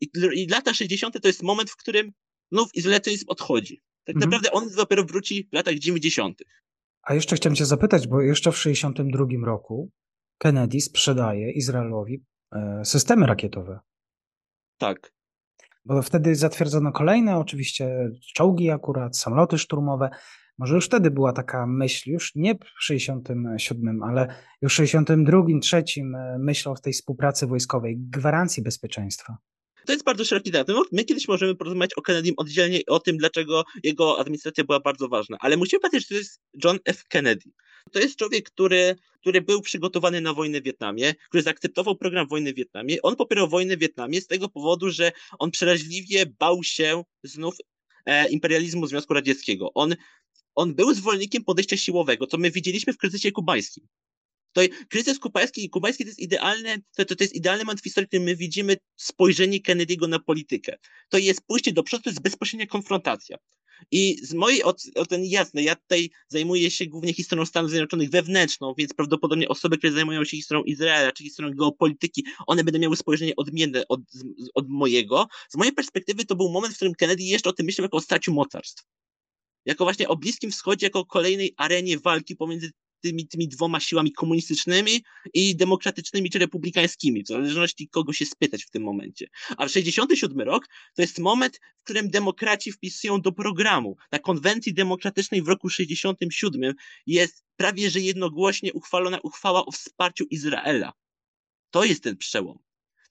I, 0.00 0.10
i 0.34 0.46
lata 0.48 0.74
60. 0.74 1.20
to 1.20 1.28
jest 1.28 1.42
moment, 1.42 1.70
w 1.70 1.76
którym 1.76 2.12
znów 2.52 2.68
izolacjonizm 2.74 3.24
odchodzi. 3.28 3.82
Tak 4.04 4.16
mhm. 4.16 4.30
naprawdę 4.30 4.52
on 4.52 4.70
dopiero 4.76 5.04
wróci 5.04 5.48
w 5.52 5.54
latach 5.54 5.74
90. 5.74 6.42
A 7.02 7.14
jeszcze 7.14 7.36
chciałem 7.36 7.56
Cię 7.56 7.66
zapytać, 7.66 8.06
bo 8.06 8.20
jeszcze 8.20 8.52
w 8.52 8.56
1962 8.56 9.46
roku 9.46 9.90
Kennedy 10.38 10.80
sprzedaje 10.80 11.52
Izraelowi 11.52 12.24
e, 12.52 12.84
systemy 12.84 13.26
rakietowe. 13.26 13.80
Tak. 14.78 15.12
Bo 15.84 16.02
wtedy 16.02 16.34
zatwierdzono 16.34 16.92
kolejne, 16.92 17.36
oczywiście 17.36 18.10
czołgi 18.34 18.70
akurat, 18.70 19.16
samoloty 19.16 19.58
szturmowe. 19.58 20.10
Może 20.58 20.74
już 20.74 20.86
wtedy 20.86 21.10
była 21.10 21.32
taka 21.32 21.66
myśl, 21.66 22.10
już 22.10 22.34
nie 22.34 22.54
w 22.54 22.84
67, 22.84 24.02
ale 24.02 24.34
już 24.62 24.72
w 24.72 24.76
62, 24.76 25.42
3 25.62 25.84
myśl 26.38 26.68
o 26.68 26.74
tej 26.74 26.92
współpracy 26.92 27.46
wojskowej, 27.46 27.96
gwarancji 27.98 28.62
bezpieczeństwa. 28.62 29.36
To 29.86 29.92
jest 29.92 30.04
bardzo 30.04 30.24
szeroki 30.24 30.50
temat. 30.50 30.68
My 30.92 31.04
kiedyś 31.04 31.28
możemy 31.28 31.54
porozmawiać 31.54 31.94
o 31.94 32.02
Kennedym 32.02 32.34
oddzielnie 32.36 32.80
i 32.80 32.86
o 32.86 33.00
tym, 33.00 33.16
dlaczego 33.16 33.64
jego 33.82 34.20
administracja 34.20 34.64
była 34.64 34.80
bardzo 34.80 35.08
ważna. 35.08 35.36
Ale 35.40 35.56
musimy 35.56 35.80
pamiętać, 35.80 36.02
że 36.02 36.08
to 36.08 36.14
jest 36.14 36.40
John 36.64 36.78
F. 36.84 37.04
Kennedy. 37.08 37.50
To 37.92 37.98
jest 37.98 38.16
człowiek, 38.16 38.50
który, 38.50 38.96
który 39.20 39.42
był 39.42 39.60
przygotowany 39.60 40.20
na 40.20 40.34
wojnę 40.34 40.60
w 40.60 40.64
Wietnamie, 40.64 41.14
który 41.28 41.42
zaakceptował 41.42 41.96
program 41.96 42.28
wojny 42.28 42.52
w 42.52 42.56
Wietnamie. 42.56 43.02
On 43.02 43.16
popierał 43.16 43.48
wojnę 43.48 43.76
w 43.76 43.80
Wietnamie 43.80 44.20
z 44.20 44.26
tego 44.26 44.48
powodu, 44.48 44.90
że 44.90 45.12
on 45.38 45.50
przeraźliwie 45.50 46.26
bał 46.26 46.62
się 46.62 47.02
znów 47.22 47.56
e, 48.06 48.28
imperializmu 48.28 48.86
Związku 48.86 49.14
Radzieckiego. 49.14 49.70
On, 49.74 49.94
on 50.54 50.74
był 50.74 50.94
zwolennikiem 50.94 51.44
podejścia 51.44 51.76
siłowego, 51.76 52.26
co 52.26 52.38
my 52.38 52.50
widzieliśmy 52.50 52.92
w 52.92 52.98
kryzysie 52.98 53.32
kubańskim. 53.32 53.86
To 54.54 54.62
kryzys 54.88 55.18
kubański, 55.18 55.70
kubański 55.70 56.04
to 56.04 56.08
jest 56.08 56.20
idealne, 56.20 56.76
to, 56.96 57.04
to, 57.04 57.16
to 57.16 57.24
jest 57.24 57.34
idealny 57.34 57.64
moment 57.64 57.80
w 57.80 57.84
historii, 57.84 58.06
w 58.06 58.08
którym 58.08 58.24
my 58.24 58.36
widzimy 58.36 58.76
spojrzenie 58.96 59.60
Kennedy'ego 59.60 60.08
na 60.08 60.18
politykę. 60.18 60.76
To 61.08 61.18
jest 61.18 61.40
pójście 61.46 61.72
do 61.72 61.82
przodu, 61.82 62.02
to 62.02 62.10
jest 62.10 62.22
bezpośrednia 62.22 62.66
konfrontacja. 62.66 63.36
I 63.90 64.16
z 64.22 64.34
mojej 64.34 64.62
oceny 64.94 65.26
jasne, 65.26 65.62
ja 65.62 65.76
tutaj 65.76 66.10
zajmuję 66.28 66.70
się 66.70 66.86
głównie 66.86 67.12
historią 67.12 67.46
Stanów 67.46 67.70
Zjednoczonych 67.70 68.10
wewnętrzną, 68.10 68.74
więc 68.78 68.94
prawdopodobnie 68.94 69.48
osoby, 69.48 69.78
które 69.78 69.92
zajmują 69.92 70.24
się 70.24 70.36
historią 70.36 70.64
Izraela 70.64 71.12
czy 71.12 71.24
historią 71.24 71.50
geopolityki, 71.54 72.24
one 72.46 72.64
będą 72.64 72.80
miały 72.80 72.96
spojrzenie 72.96 73.36
odmienne 73.36 73.88
od, 73.88 74.00
od 74.54 74.68
mojego. 74.68 75.26
Z 75.48 75.56
mojej 75.56 75.72
perspektywy 75.72 76.24
to 76.24 76.36
był 76.36 76.48
moment, 76.50 76.74
w 76.74 76.76
którym 76.76 76.94
Kennedy 76.94 77.22
jeszcze 77.22 77.50
o 77.50 77.52
tym 77.52 77.66
myślał 77.66 77.84
jako 77.84 77.96
o 77.96 78.00
straciu 78.00 78.32
mocarstw 78.32 78.84
jako 79.66 79.84
właśnie 79.84 80.08
o 80.08 80.16
Bliskim 80.16 80.50
Wschodzie, 80.50 80.86
jako 80.86 81.06
kolejnej 81.06 81.54
arenie 81.56 81.98
walki 81.98 82.36
pomiędzy 82.36 82.70
tymi, 83.04 83.28
tymi 83.28 83.48
dwoma 83.48 83.80
siłami 83.80 84.12
komunistycznymi 84.12 85.04
i 85.34 85.56
demokratycznymi 85.56 86.30
czy 86.30 86.38
republikańskimi, 86.38 87.22
w 87.22 87.28
zależności 87.28 87.88
kogo 87.88 88.12
się 88.12 88.26
spytać 88.26 88.64
w 88.64 88.70
tym 88.70 88.82
momencie. 88.82 89.26
A 89.56 89.68
67 89.68 90.40
rok 90.40 90.68
to 90.94 91.02
jest 91.02 91.18
moment, 91.18 91.60
w 91.80 91.84
którym 91.84 92.10
demokraci 92.10 92.72
wpisują 92.72 93.20
do 93.20 93.32
programu. 93.32 93.96
Na 94.12 94.18
konwencji 94.18 94.74
demokratycznej 94.74 95.42
w 95.42 95.48
roku 95.48 95.68
67 95.68 96.74
jest 97.06 97.44
prawie 97.56 97.90
że 97.90 98.00
jednogłośnie 98.00 98.72
uchwalona 98.72 99.18
uchwała 99.22 99.66
o 99.66 99.70
wsparciu 99.70 100.24
Izraela. 100.30 100.92
To 101.70 101.84
jest 101.84 102.02
ten 102.02 102.16
przełom. 102.16 102.58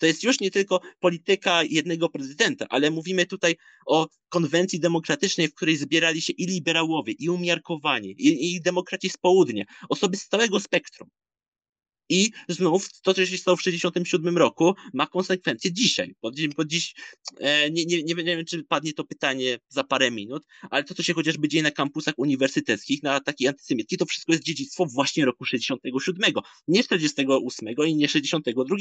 To 0.03 0.07
jest 0.07 0.23
już 0.23 0.39
nie 0.39 0.51
tylko 0.51 0.81
polityka 0.99 1.63
jednego 1.63 2.09
prezydenta, 2.09 2.65
ale 2.69 2.91
mówimy 2.91 3.25
tutaj 3.25 3.55
o 3.85 4.07
konwencji 4.29 4.79
demokratycznej, 4.79 5.47
w 5.47 5.53
której 5.53 5.77
zbierali 5.77 6.21
się 6.21 6.33
i 6.33 6.45
liberałowie, 6.45 7.13
i 7.19 7.29
umiarkowani, 7.29 8.09
i, 8.09 8.55
i 8.55 8.61
demokraci 8.61 9.09
z 9.09 9.17
południa, 9.17 9.63
osoby 9.89 10.17
z 10.17 10.27
całego 10.27 10.59
spektrum. 10.59 11.09
I 12.09 12.31
znów 12.49 13.01
to, 13.01 13.13
co 13.13 13.25
się 13.25 13.37
stało 13.37 13.57
w 13.57 13.63
1967 13.63 14.37
roku, 14.37 14.73
ma 14.93 15.07
konsekwencje 15.07 15.73
dzisiaj. 15.73 16.15
Bo, 16.21 16.31
bo 16.57 16.65
dziś 16.65 16.93
e, 17.39 17.71
nie, 17.71 17.85
nie, 17.85 18.03
nie, 18.03 18.15
wiem, 18.15 18.45
czy 18.45 18.63
padnie 18.63 18.93
to 18.93 19.03
pytanie 19.03 19.59
za 19.67 19.83
parę 19.83 20.11
minut, 20.11 20.43
ale 20.69 20.83
to, 20.83 20.93
co 20.93 21.03
się 21.03 21.13
chociażby 21.13 21.47
dzieje 21.47 21.63
na 21.63 21.71
kampusach 21.71 22.13
uniwersyteckich, 22.17 23.03
na 23.03 23.19
taki 23.19 23.47
antysemicki, 23.47 23.97
to 23.97 24.05
wszystko 24.05 24.31
jest 24.31 24.43
dziedzictwo 24.43 24.85
właśnie 24.85 25.25
roku 25.25 25.45
67, 25.45 26.33
nie 26.67 26.83
48 26.83 27.69
i 27.87 27.95
nie 27.95 28.07
62. 28.07 28.75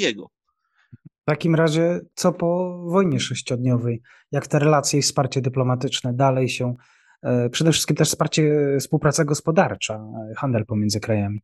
W 1.22 1.24
takim 1.24 1.54
razie, 1.54 2.00
co 2.14 2.32
po 2.32 2.78
wojnie 2.86 3.20
sześciodniowej? 3.20 4.02
Jak 4.32 4.46
te 4.46 4.58
relacje 4.58 4.98
i 4.98 5.02
wsparcie 5.02 5.40
dyplomatyczne 5.40 6.14
dalej 6.14 6.48
się, 6.48 6.74
e, 7.22 7.50
przede 7.50 7.72
wszystkim 7.72 7.96
też 7.96 8.08
wsparcie, 8.08 8.76
współpraca 8.80 9.24
gospodarcza, 9.24 9.94
e, 9.94 10.34
handel 10.34 10.66
pomiędzy 10.66 11.00
krajami? 11.00 11.40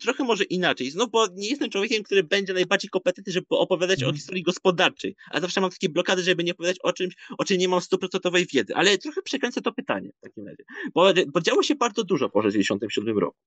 Trochę 0.00 0.24
może 0.24 0.44
inaczej. 0.44 0.90
Znów, 0.90 1.10
bo 1.10 1.26
nie 1.26 1.48
jestem 1.48 1.70
człowiekiem, 1.70 2.02
który 2.02 2.24
będzie 2.24 2.52
najbardziej 2.52 2.90
kompetentny, 2.90 3.32
żeby 3.32 3.46
opowiadać 3.50 3.98
mm. 3.98 4.06
o 4.06 4.10
mhm. 4.10 4.16
historii 4.16 4.42
gospodarczej, 4.42 5.16
a 5.30 5.40
zawsze 5.40 5.60
mam 5.60 5.70
takie 5.70 5.88
blokady, 5.88 6.22
żeby 6.22 6.44
nie 6.44 6.52
opowiadać 6.52 6.78
o 6.82 6.92
czymś, 6.92 7.14
o 7.38 7.44
czym 7.44 7.58
nie 7.58 7.68
mam 7.68 7.80
stuprocentowej 7.80 8.46
wiedzy. 8.52 8.74
Ale 8.74 8.98
trochę 8.98 9.22
przekręcę 9.22 9.60
to 9.60 9.72
pytanie 9.72 10.10
w 10.18 10.20
takim 10.20 10.46
razie. 10.46 10.64
Bo, 10.94 11.12
bo 11.32 11.40
działo 11.40 11.62
się 11.62 11.74
bardzo 11.74 12.04
dużo 12.04 12.28
po 12.28 12.42
1967 12.42 13.18
roku. 13.18 13.38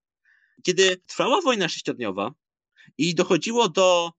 Kiedy 0.64 0.98
trwała 0.98 1.42
wojna 1.42 1.70
sześciodniowa 1.70 2.32
i 2.98 3.16
dochodziło 3.16 3.70
do 3.70 4.12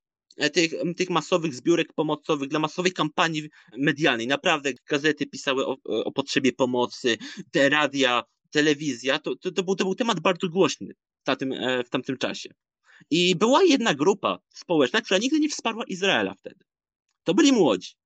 tych, 0.48 0.72
tych 0.96 1.10
masowych 1.10 1.54
zbiórek 1.54 1.92
pomocowych, 1.92 2.48
dla 2.48 2.58
masowej 2.58 2.92
kampanii 2.92 3.48
medialnej. 3.78 4.26
Naprawdę 4.26 4.72
gazety 4.88 5.26
pisały 5.26 5.66
o, 5.66 5.76
o 5.84 6.12
potrzebie 6.12 6.52
pomocy, 6.52 7.18
te 7.50 7.68
radia, 7.68 8.22
telewizja. 8.50 9.18
To, 9.18 9.36
to, 9.36 9.52
to, 9.52 9.62
był, 9.62 9.76
to 9.76 9.84
był 9.84 9.94
temat 9.94 10.20
bardzo 10.20 10.48
głośny 10.48 10.94
w 11.22 11.24
tamtym, 11.24 11.52
e, 11.52 11.84
w 11.84 11.90
tamtym 11.90 12.16
czasie. 12.16 12.48
I 13.10 13.36
była 13.36 13.62
jedna 13.62 13.94
grupa 13.94 14.38
społeczna, 14.48 15.00
która 15.00 15.18
nigdy 15.18 15.40
nie 15.40 15.48
wsparła 15.48 15.84
Izraela 15.84 16.34
wtedy. 16.34 16.64
To 17.24 17.34
byli 17.34 17.52
młodzi. 17.52 17.99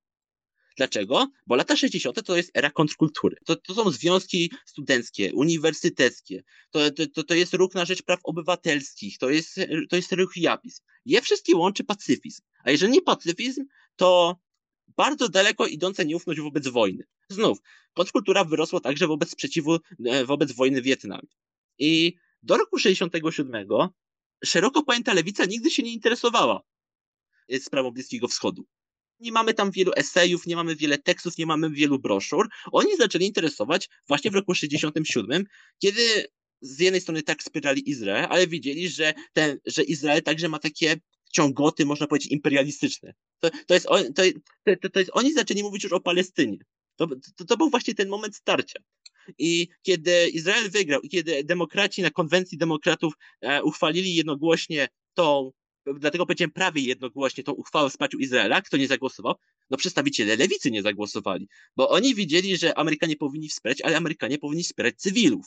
Dlaczego? 0.76 1.28
Bo 1.46 1.56
lata 1.56 1.76
60. 1.76 2.22
to 2.22 2.36
jest 2.36 2.50
era 2.54 2.70
kontrkultury. 2.70 3.36
To, 3.44 3.56
to 3.56 3.74
są 3.74 3.90
związki 3.90 4.52
studenckie, 4.66 5.34
uniwersyteckie, 5.34 6.42
to, 6.70 6.80
to, 7.14 7.24
to 7.24 7.34
jest 7.34 7.54
ruch 7.54 7.74
na 7.74 7.84
rzecz 7.84 8.02
praw 8.02 8.20
obywatelskich, 8.24 9.18
to 9.18 9.30
jest, 9.30 9.60
to 9.90 9.96
jest 9.96 10.12
ruch 10.12 10.36
japizm. 10.36 10.82
Je 11.04 11.22
wszystkie 11.22 11.56
łączy 11.56 11.84
pacyfizm. 11.84 12.42
A 12.64 12.70
jeżeli 12.70 12.92
nie 12.92 13.02
pacyfizm, 13.02 13.64
to 13.96 14.36
bardzo 14.96 15.28
daleko 15.28 15.66
idąca 15.66 16.02
nieufność 16.02 16.40
wobec 16.40 16.68
wojny. 16.68 17.04
Znów, 17.28 17.58
kontrkultura 17.94 18.44
wyrosła 18.44 18.80
także 18.80 19.06
wobec 19.06 19.30
sprzeciwu, 19.30 19.78
e, 20.06 20.24
wobec 20.24 20.52
wojny 20.52 20.80
w 20.82 20.84
Wietnamie. 20.84 21.28
I 21.78 22.14
do 22.42 22.56
roku 22.56 22.78
67 22.78 23.66
szeroko 24.44 24.82
pojęta 24.82 25.12
lewica 25.12 25.44
nigdy 25.44 25.70
się 25.70 25.82
nie 25.82 25.92
interesowała 25.92 26.62
sprawą 27.58 27.90
Bliskiego 27.90 28.28
Wschodu 28.28 28.66
nie 29.20 29.32
mamy 29.32 29.54
tam 29.54 29.70
wielu 29.70 29.92
esejów, 29.96 30.46
nie 30.46 30.56
mamy 30.56 30.76
wiele 30.76 30.98
tekstów, 30.98 31.38
nie 31.38 31.46
mamy 31.46 31.70
wielu 31.70 31.98
broszur. 31.98 32.48
Oni 32.72 32.96
zaczęli 32.96 33.26
interesować 33.26 33.88
właśnie 34.08 34.30
w 34.30 34.34
roku 34.34 34.54
67, 34.54 35.44
kiedy 35.78 36.26
z 36.60 36.80
jednej 36.80 37.00
strony 37.00 37.22
tak 37.22 37.42
wspierali 37.42 37.90
Izrael, 37.90 38.26
ale 38.30 38.46
widzieli, 38.46 38.88
że, 38.88 39.14
ten, 39.32 39.58
że 39.66 39.82
Izrael 39.82 40.22
także 40.22 40.48
ma 40.48 40.58
takie 40.58 40.96
ciągoty, 41.32 41.86
można 41.86 42.06
powiedzieć, 42.06 42.32
imperialistyczne. 42.32 43.14
To, 43.40 43.50
to, 43.66 43.74
jest, 43.74 43.86
to, 43.86 44.22
to, 44.82 44.90
to 44.90 44.98
jest, 44.98 45.10
oni 45.14 45.32
zaczęli 45.32 45.62
mówić 45.62 45.84
już 45.84 45.92
o 45.92 46.00
Palestynie. 46.00 46.58
To, 46.96 47.06
to, 47.36 47.44
to 47.44 47.56
był 47.56 47.70
właśnie 47.70 47.94
ten 47.94 48.08
moment 48.08 48.36
starcia. 48.36 48.80
I 49.38 49.68
kiedy 49.82 50.28
Izrael 50.28 50.70
wygrał, 50.70 51.00
i 51.00 51.08
kiedy 51.08 51.44
demokraci 51.44 52.02
na 52.02 52.10
konwencji 52.10 52.58
demokratów 52.58 53.14
e, 53.40 53.62
uchwalili 53.62 54.14
jednogłośnie 54.14 54.88
tą 55.14 55.52
dlatego 55.98 56.26
powiedziałem 56.26 56.50
prawie 56.50 56.82
jednogłośnie 56.82 57.44
tą 57.44 57.52
uchwałę 57.52 57.86
o 57.86 57.88
wsparciu 57.88 58.18
Izraela. 58.18 58.62
Kto 58.62 58.76
nie 58.76 58.88
zagłosował? 58.88 59.34
No 59.70 59.76
przedstawiciele 59.76 60.36
lewicy 60.36 60.70
nie 60.70 60.82
zagłosowali, 60.82 61.48
bo 61.76 61.88
oni 61.88 62.14
widzieli, 62.14 62.56
że 62.56 62.78
Amerykanie 62.78 63.16
powinni 63.16 63.48
wspierać, 63.48 63.80
ale 63.82 63.96
Amerykanie 63.96 64.38
powinni 64.38 64.64
wspierać 64.64 64.94
cywilów. 64.96 65.46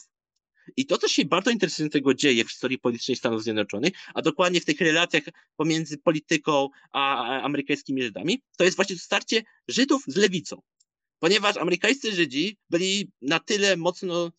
I 0.76 0.86
to, 0.86 0.98
co 0.98 1.08
się 1.08 1.24
bardzo 1.24 1.50
interesującego 1.50 2.14
dzieje 2.14 2.44
w 2.44 2.50
historii 2.50 2.78
politycznej 2.78 3.16
Stanów 3.16 3.42
Zjednoczonych, 3.42 3.92
a 4.14 4.22
dokładnie 4.22 4.60
w 4.60 4.64
tych 4.64 4.80
relacjach 4.80 5.22
pomiędzy 5.56 5.98
polityką 5.98 6.68
a 6.92 7.24
amerykańskimi 7.40 8.02
Żydami, 8.02 8.42
to 8.58 8.64
jest 8.64 8.76
właśnie 8.76 8.98
starcie 8.98 9.42
Żydów 9.68 10.02
z 10.06 10.16
lewicą. 10.16 10.62
Ponieważ 11.18 11.56
amerykańscy 11.56 12.12
Żydzi 12.12 12.56
byli 12.70 13.10
na 13.22 13.38
tyle 13.38 13.76
mocno 13.76 14.32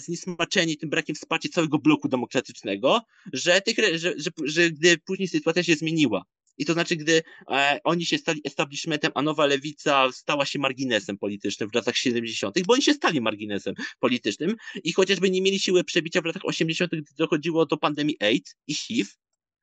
zniesmaczeni 0.00 0.76
tym 0.76 0.90
brakiem 0.90 1.16
wsparcia 1.16 1.48
całego 1.48 1.78
bloku 1.78 2.08
demokratycznego, 2.08 3.00
że, 3.32 3.60
tych, 3.60 3.76
że, 3.94 4.14
że, 4.16 4.30
że 4.44 4.70
gdy 4.70 4.98
później 4.98 5.28
sytuacja 5.28 5.62
się 5.62 5.74
zmieniła, 5.74 6.24
i 6.58 6.64
to 6.64 6.72
znaczy, 6.72 6.96
gdy 6.96 7.22
e, 7.50 7.80
oni 7.84 8.06
się 8.06 8.18
stali 8.18 8.40
establishmentem, 8.44 9.12
a 9.14 9.22
nowa 9.22 9.46
lewica 9.46 10.12
stała 10.12 10.46
się 10.46 10.58
marginesem 10.58 11.18
politycznym 11.18 11.70
w 11.70 11.74
latach 11.74 11.96
70., 11.96 12.62
bo 12.66 12.72
oni 12.72 12.82
się 12.82 12.94
stali 12.94 13.20
marginesem 13.20 13.74
politycznym 13.98 14.56
i 14.84 14.92
chociażby 14.92 15.30
nie 15.30 15.42
mieli 15.42 15.58
siły 15.58 15.84
przebicia 15.84 16.20
w 16.20 16.24
latach 16.24 16.44
80., 16.44 16.90
gdy 16.90 17.14
dochodziło 17.18 17.66
do 17.66 17.76
pandemii 17.76 18.16
AIDS 18.20 18.56
i 18.66 18.74
HIV, 18.74 19.10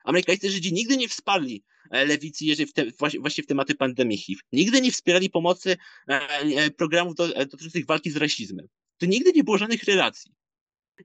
amerykańscy 0.03 0.51
Żydzi 0.51 0.73
nigdy 0.73 0.97
nie 0.97 1.09
wsparli 1.09 1.63
e, 1.91 2.05
lewicy, 2.05 2.45
jeżeli 2.45 2.69
w 2.69 2.73
te, 2.73 2.85
właśnie 3.19 3.43
w 3.43 3.47
tematy 3.47 3.75
pandemii 3.75 4.17
HIV. 4.17 4.41
Nigdy 4.51 4.81
nie 4.81 4.91
wspierali 4.91 5.29
pomocy 5.29 5.77
e, 6.07 6.29
e 6.39 6.71
programów 6.71 7.15
do, 7.15 7.35
e, 7.35 7.45
dotyczących 7.45 7.85
walki 7.85 8.11
z 8.11 8.17
rasizmem 8.17 8.67
to 9.01 9.05
nigdy 9.05 9.31
nie 9.33 9.43
było 9.43 9.57
żadnych 9.57 9.83
relacji. 9.83 10.31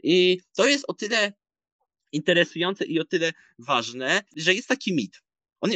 I 0.02 0.40
to 0.56 0.66
jest 0.66 0.84
o 0.88 0.94
tyle 0.94 1.32
interesujące 2.12 2.84
i 2.84 3.00
o 3.00 3.04
tyle 3.04 3.32
ważne, 3.58 4.22
że 4.36 4.54
jest 4.54 4.68
taki 4.68 4.94
mit. 4.94 5.22
On, 5.60 5.70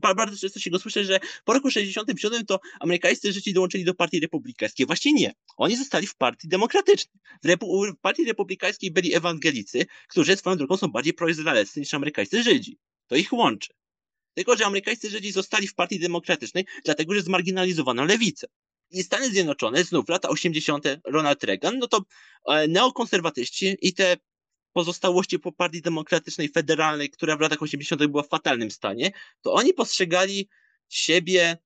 bardzo 0.00 0.36
często 0.36 0.60
się 0.60 0.70
go 0.70 0.78
słyszy, 0.78 1.04
że 1.04 1.20
po 1.44 1.52
roku 1.52 1.70
67 1.70 2.46
to 2.46 2.60
amerykańscy 2.80 3.32
Żydzi 3.32 3.52
dołączyli 3.52 3.84
do 3.84 3.94
partii 3.94 4.20
republikańskiej. 4.20 4.86
Właśnie 4.86 5.12
nie. 5.12 5.32
Oni 5.56 5.76
zostali 5.76 6.06
w 6.06 6.16
partii 6.16 6.48
demokratycznej. 6.48 7.20
W, 7.42 7.46
Repu 7.46 7.84
w 7.86 8.00
partii 8.00 8.24
republikańskiej 8.24 8.90
byli 8.90 9.14
ewangelicy, 9.14 9.86
którzy 10.08 10.36
swoją 10.36 10.56
drogą 10.56 10.76
są 10.76 10.88
bardziej 10.88 11.14
proizraelscy 11.14 11.80
niż 11.80 11.94
amerykańscy 11.94 12.42
Żydzi. 12.42 12.78
To 13.06 13.16
ich 13.16 13.32
łączy. 13.32 13.72
Tylko, 14.34 14.56
że 14.56 14.66
amerykańscy 14.66 15.10
Żydzi 15.10 15.32
zostali 15.32 15.68
w 15.68 15.74
Partii 15.74 15.98
Demokratycznej, 15.98 16.64
dlatego, 16.84 17.14
że 17.14 17.22
zmarginalizowano 17.22 18.04
lewicę. 18.04 18.46
I 18.90 19.02
Stany 19.02 19.30
Zjednoczone, 19.30 19.84
znów 19.84 20.08
lata 20.08 20.28
80. 20.28 20.84
Ronald 21.04 21.44
Reagan, 21.44 21.78
no 21.78 21.88
to 21.88 22.04
e, 22.46 22.68
neokonserwatyści 22.68 23.76
i 23.80 23.94
te 23.94 24.16
pozostałości 24.72 25.38
po 25.38 25.52
Partii 25.52 25.82
Demokratycznej 25.82 26.48
Federalnej, 26.48 27.10
która 27.10 27.36
w 27.36 27.40
latach 27.40 27.62
80. 27.62 28.06
była 28.06 28.22
w 28.22 28.28
fatalnym 28.28 28.70
stanie, 28.70 29.12
to 29.42 29.52
oni 29.52 29.74
postrzegali 29.74 30.48
siebie 30.88 31.58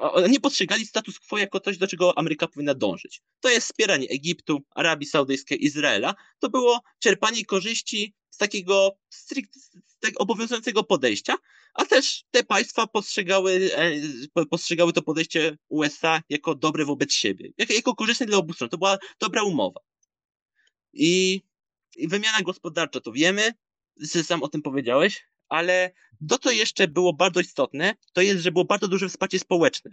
oni 0.00 0.40
postrzegali 0.40 0.86
status 0.86 1.18
quo 1.18 1.38
jako 1.38 1.60
coś, 1.60 1.78
do 1.78 1.86
czego 1.86 2.18
Ameryka 2.18 2.48
powinna 2.48 2.74
dążyć. 2.74 3.22
To 3.40 3.48
jest 3.48 3.66
wspieranie 3.66 4.08
Egiptu, 4.08 4.62
Arabii 4.74 5.06
Saudyjskiej, 5.06 5.64
Izraela. 5.64 6.14
To 6.38 6.50
było 6.50 6.80
czerpanie 6.98 7.44
korzyści 7.44 8.14
z 8.36 8.38
takiego 8.38 8.96
strict, 9.10 9.54
z 9.86 9.98
tego 10.00 10.18
obowiązującego 10.18 10.84
podejścia, 10.84 11.36
a 11.74 11.84
też 11.84 12.24
te 12.30 12.44
państwa 12.44 12.86
postrzegały, 12.86 13.70
e, 14.36 14.44
postrzegały 14.50 14.92
to 14.92 15.02
podejście 15.02 15.58
USA 15.68 16.22
jako 16.28 16.54
dobre 16.54 16.84
wobec 16.84 17.12
siebie, 17.12 17.50
jako, 17.58 17.72
jako 17.72 17.94
korzystne 17.94 18.26
dla 18.26 18.38
obu 18.38 18.52
stron. 18.52 18.70
To 18.70 18.78
była 18.78 18.98
dobra 19.20 19.42
umowa. 19.42 19.80
I, 20.92 21.42
i 21.96 22.08
wymiana 22.08 22.42
gospodarcza, 22.42 23.00
to 23.00 23.12
wiemy, 23.12 23.52
sam 24.22 24.42
o 24.42 24.48
tym 24.48 24.62
powiedziałeś, 24.62 25.24
ale 25.48 25.92
to, 26.28 26.38
co 26.38 26.50
jeszcze 26.50 26.88
było 26.88 27.12
bardzo 27.12 27.40
istotne, 27.40 27.94
to 28.12 28.20
jest, 28.20 28.42
że 28.42 28.52
było 28.52 28.64
bardzo 28.64 28.88
duże 28.88 29.08
wsparcie 29.08 29.38
społeczne. 29.38 29.90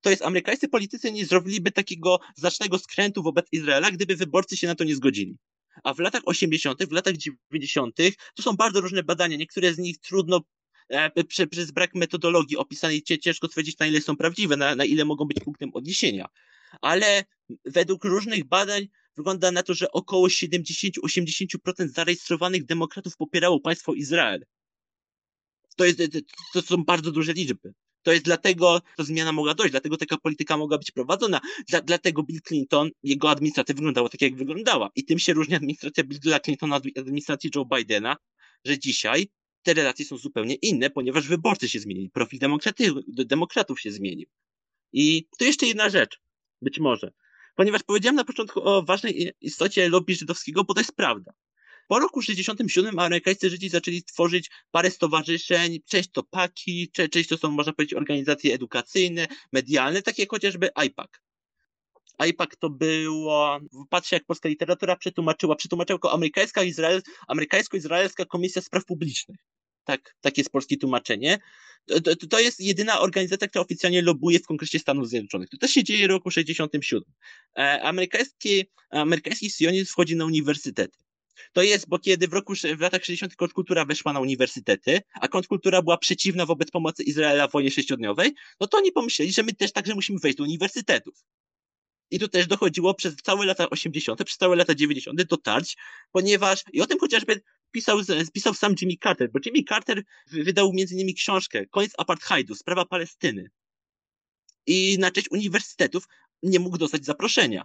To 0.00 0.10
jest, 0.10 0.22
amerykańscy 0.22 0.68
politycy 0.68 1.12
nie 1.12 1.26
zrobiliby 1.26 1.72
takiego 1.72 2.20
znacznego 2.34 2.78
skrętu 2.78 3.22
wobec 3.22 3.46
Izraela, 3.52 3.90
gdyby 3.90 4.16
wyborcy 4.16 4.56
się 4.56 4.66
na 4.66 4.74
to 4.74 4.84
nie 4.84 4.96
zgodzili. 4.96 5.36
A 5.84 5.94
w 5.94 5.98
latach 5.98 6.22
80., 6.24 6.84
w 6.84 6.92
latach 6.92 7.14
90., 7.16 7.96
to 8.34 8.42
są 8.42 8.56
bardzo 8.56 8.80
różne 8.80 9.02
badania, 9.02 9.36
niektóre 9.36 9.74
z 9.74 9.78
nich 9.78 9.98
trudno 9.98 10.40
e, 10.88 11.24
prze, 11.24 11.46
przez 11.46 11.70
brak 11.70 11.94
metodologii 11.94 12.56
opisanej 12.56 13.02
ciężko 13.02 13.48
stwierdzić, 13.48 13.78
na 13.78 13.86
ile 13.86 14.00
są 14.00 14.16
prawdziwe, 14.16 14.56
na, 14.56 14.74
na 14.74 14.84
ile 14.84 15.04
mogą 15.04 15.24
być 15.24 15.40
punktem 15.40 15.70
odniesienia. 15.74 16.26
Ale 16.80 17.24
według 17.64 18.04
różnych 18.04 18.44
badań 18.44 18.88
wygląda 19.16 19.52
na 19.52 19.62
to, 19.62 19.74
że 19.74 19.92
około 19.92 20.28
70-80% 20.28 21.88
zarejestrowanych 21.88 22.64
demokratów 22.64 23.16
popierało 23.16 23.60
państwo 23.60 23.94
Izrael. 23.94 24.44
To, 25.76 25.84
jest, 25.84 26.02
to 26.52 26.62
są 26.62 26.84
bardzo 26.84 27.12
duże 27.12 27.32
liczby. 27.32 27.74
To 28.06 28.12
jest 28.12 28.24
dlatego, 28.24 28.82
ta 28.96 29.04
zmiana 29.04 29.32
mogła 29.32 29.54
dojść, 29.54 29.70
dlatego 29.70 29.96
taka 29.96 30.16
polityka 30.16 30.56
mogła 30.56 30.78
być 30.78 30.90
prowadzona. 30.90 31.40
Dla, 31.68 31.80
dlatego 31.80 32.22
Bill 32.22 32.40
Clinton, 32.42 32.90
jego 33.02 33.30
administracja 33.30 33.74
wyglądała 33.74 34.08
tak, 34.08 34.22
jak 34.22 34.36
wyglądała. 34.36 34.90
I 34.94 35.04
tym 35.04 35.18
się 35.18 35.32
różni 35.32 35.54
administracja 35.54 36.04
Billa 36.04 36.40
Clintona 36.40 36.76
od 36.76 36.84
administracji 36.98 37.50
Joe 37.54 37.64
Bidena, 37.64 38.16
że 38.64 38.78
dzisiaj 38.78 39.28
te 39.62 39.74
relacje 39.74 40.04
są 40.04 40.16
zupełnie 40.16 40.54
inne, 40.54 40.90
ponieważ 40.90 41.28
wyborcy 41.28 41.68
się 41.68 41.80
zmienili, 41.80 42.10
profil 42.10 42.38
demokratów 43.08 43.80
się 43.80 43.90
zmienił. 43.90 44.28
I 44.92 45.28
to 45.38 45.44
jeszcze 45.44 45.66
jedna 45.66 45.88
rzecz, 45.90 46.20
być 46.62 46.78
może. 46.78 47.12
Ponieważ 47.54 47.82
powiedziałem 47.82 48.16
na 48.16 48.24
początku 48.24 48.68
o 48.68 48.82
ważnej 48.82 49.32
istocie 49.40 49.88
lobby 49.88 50.14
żydowskiego, 50.14 50.64
bo 50.64 50.74
to 50.74 50.80
jest 50.80 50.96
prawda. 50.96 51.32
Po 51.86 51.98
roku 51.98 52.22
67 52.22 52.98
amerykańscy 52.98 53.50
Żydzi 53.50 53.68
zaczęli 53.68 54.02
tworzyć 54.02 54.50
parę 54.70 54.90
stowarzyszeń, 54.90 55.78
część 55.86 56.10
to 56.12 56.22
PAKI, 56.22 56.90
część 57.10 57.28
to 57.28 57.36
są, 57.36 57.50
można 57.50 57.72
powiedzieć, 57.72 57.94
organizacje 57.94 58.54
edukacyjne, 58.54 59.26
medialne, 59.52 60.02
takie 60.02 60.22
jak 60.22 60.30
chociażby 60.30 60.70
IPAC. 60.86 61.10
IPAC 62.28 62.50
to 62.58 62.70
było, 62.70 63.60
patrzcie 63.90 64.16
jak 64.16 64.24
polska 64.24 64.48
literatura 64.48 64.96
przetłumaczyła, 64.96 65.56
przetłumaczyła 65.56 65.94
jako 65.94 66.12
amerykańska 66.12 66.62
Izrael, 66.62 67.02
amerykańsko-izraelska 67.28 68.24
Komisja 68.24 68.62
Spraw 68.62 68.84
Publicznych. 68.84 69.38
Tak, 69.84 70.14
takie 70.20 70.40
jest 70.40 70.50
polskie 70.50 70.76
tłumaczenie. 70.76 71.38
To, 71.86 72.00
to, 72.00 72.26
to, 72.26 72.40
jest 72.40 72.60
jedyna 72.60 73.00
organizacja, 73.00 73.48
która 73.48 73.64
oficjalnie 73.64 74.02
lobuje 74.02 74.38
w 74.38 74.46
Kongresie 74.46 74.78
Stanów 74.78 75.08
Zjednoczonych. 75.08 75.48
To 75.48 75.56
też 75.56 75.70
się 75.70 75.84
dzieje 75.84 76.06
w 76.06 76.10
roku 76.10 76.30
67. 76.30 77.02
E, 77.58 77.82
amerykański, 77.82 78.64
amerykański 78.90 79.50
sionizm 79.50 79.92
wchodzi 79.92 80.16
na 80.16 80.24
uniwersytety. 80.24 81.05
To 81.52 81.62
jest, 81.62 81.88
bo 81.88 81.98
kiedy 81.98 82.28
w 82.28 82.32
roku, 82.32 82.54
w 82.76 82.80
latach 82.80 83.04
60. 83.04 83.36
kontrkultura 83.36 83.84
weszła 83.84 84.12
na 84.12 84.20
uniwersytety, 84.20 85.00
a 85.20 85.28
kontrkultura 85.28 85.82
była 85.82 85.98
przeciwna 85.98 86.46
wobec 86.46 86.70
pomocy 86.70 87.02
Izraela 87.02 87.48
w 87.48 87.52
wojnie 87.52 87.70
sześciodniowej, 87.70 88.34
no 88.60 88.66
to 88.66 88.78
oni 88.78 88.92
pomyśleli, 88.92 89.32
że 89.32 89.42
my 89.42 89.52
też 89.54 89.72
także 89.72 89.94
musimy 89.94 90.18
wejść 90.18 90.38
do 90.38 90.44
uniwersytetów. 90.44 91.24
I 92.10 92.18
tu 92.18 92.28
też 92.28 92.46
dochodziło 92.46 92.94
przez 92.94 93.16
całe 93.16 93.46
lata 93.46 93.70
80., 93.70 94.24
przez 94.24 94.38
całe 94.38 94.56
lata 94.56 94.74
90. 94.74 95.22
do 95.22 95.36
tarć, 95.36 95.76
ponieważ, 96.12 96.64
i 96.72 96.80
o 96.80 96.86
tym 96.86 96.98
chociażby 96.98 97.40
pisał, 97.70 97.98
pisał 98.32 98.54
sam 98.54 98.74
Jimmy 98.80 98.94
Carter, 99.02 99.30
bo 99.32 99.38
Jimmy 99.46 99.62
Carter 99.68 100.02
wydał 100.26 100.72
między 100.72 100.94
innymi 100.94 101.14
książkę 101.14 101.66
Koniec 101.66 101.92
apartheidu, 101.98 102.54
sprawa 102.54 102.84
Palestyny. 102.84 103.50
I 104.66 104.96
na 104.98 105.10
cześć 105.10 105.30
uniwersytetów 105.30 106.04
nie 106.42 106.60
mógł 106.60 106.78
dostać 106.78 107.04
zaproszenia. 107.04 107.64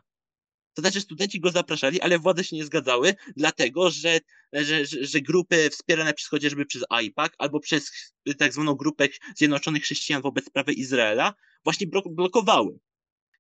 To 0.74 0.82
znaczy 0.82 1.02
studenci 1.02 1.40
go 1.40 1.52
zapraszali, 1.52 2.02
ale 2.02 2.20
władze 2.20 2.44
się 2.44 2.56
nie 2.56 2.66
zgadzały, 2.66 3.16
dlatego 3.38 3.90
że, 3.90 4.20
że, 4.54 4.86
że, 4.86 5.22
grupy 5.22 5.70
wspierane 5.70 6.14
przez 6.14 6.28
chociażby 6.28 6.66
przez 6.66 6.84
AIPAC 6.90 7.32
albo 7.38 7.60
przez 7.60 7.92
tak 8.38 8.54
zwaną 8.54 8.76
grupę 8.76 9.08
Zjednoczonych 9.36 9.84
Chrześcijan 9.84 10.22
wobec 10.22 10.46
sprawy 10.46 10.74
Izraela 10.74 11.34
właśnie 11.64 11.88
blokowały. 12.06 12.80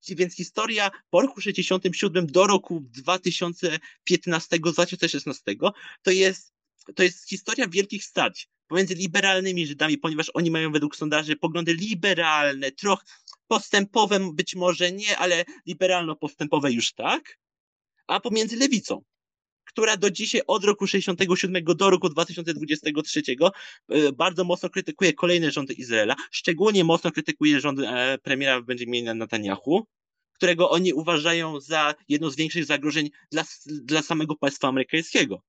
Więc 0.10 0.36
historia 0.36 0.91
po 1.10 1.22
roku 1.22 1.41
67 1.41 2.28
do 2.28 2.48
roku 2.48 2.84
2015-2016 3.08 5.72
to 6.02 6.12
jest, 6.12 6.54
to 6.96 7.04
jest 7.04 7.30
historia 7.30 7.67
wielkich 7.67 8.04
starć 8.04 8.50
pomiędzy 8.72 8.96
liberalnymi 8.96 9.67
Żydami, 9.67 9.98
ponieważ 9.98 10.32
oni 10.34 10.52
mają 10.52 10.72
według 10.72 10.96
sondaży 10.96 11.36
poglądy 11.36 11.74
liberalne, 11.74 12.72
trochę 12.72 13.04
postępowe 13.52 14.20
być 14.34 14.56
może 14.56 14.92
nie, 14.92 15.18
ale 15.18 15.46
liberalno-postępowe 15.66 16.72
już 16.72 16.94
tak, 16.94 17.38
a 18.08 18.20
pomiędzy 18.20 18.56
lewicą, 18.56 19.02
która 19.66 19.98
do 19.98 20.12
dzisiaj 20.12 20.42
od 20.48 20.64
roku 20.64 20.88
67 20.88 21.64
do 21.64 21.90
roku 21.90 22.10
2023 22.10 23.22
e, 23.90 24.12
bardzo 24.12 24.44
mocno 24.44 24.70
krytykuje 24.70 25.14
kolejne 25.14 25.52
rządy 25.52 25.74
Izraela, 25.74 26.16
szczególnie 26.32 26.84
mocno 26.84 27.12
krytykuje 27.12 27.60
rząd 27.60 27.80
e, 27.80 28.18
premiera 28.24 28.62
Benjamina 28.62 29.14
Netanyahu, 29.14 29.88
którego 30.34 30.70
oni 30.70 30.94
uważają 30.94 31.60
za 31.60 31.96
jedno 32.10 32.30
z 32.30 32.36
większych 32.36 32.66
zagrożeń 32.66 33.10
dla, 33.32 33.44
dla 33.66 34.02
samego 34.02 34.36
państwa 34.36 34.68
amerykańskiego. 34.68 35.42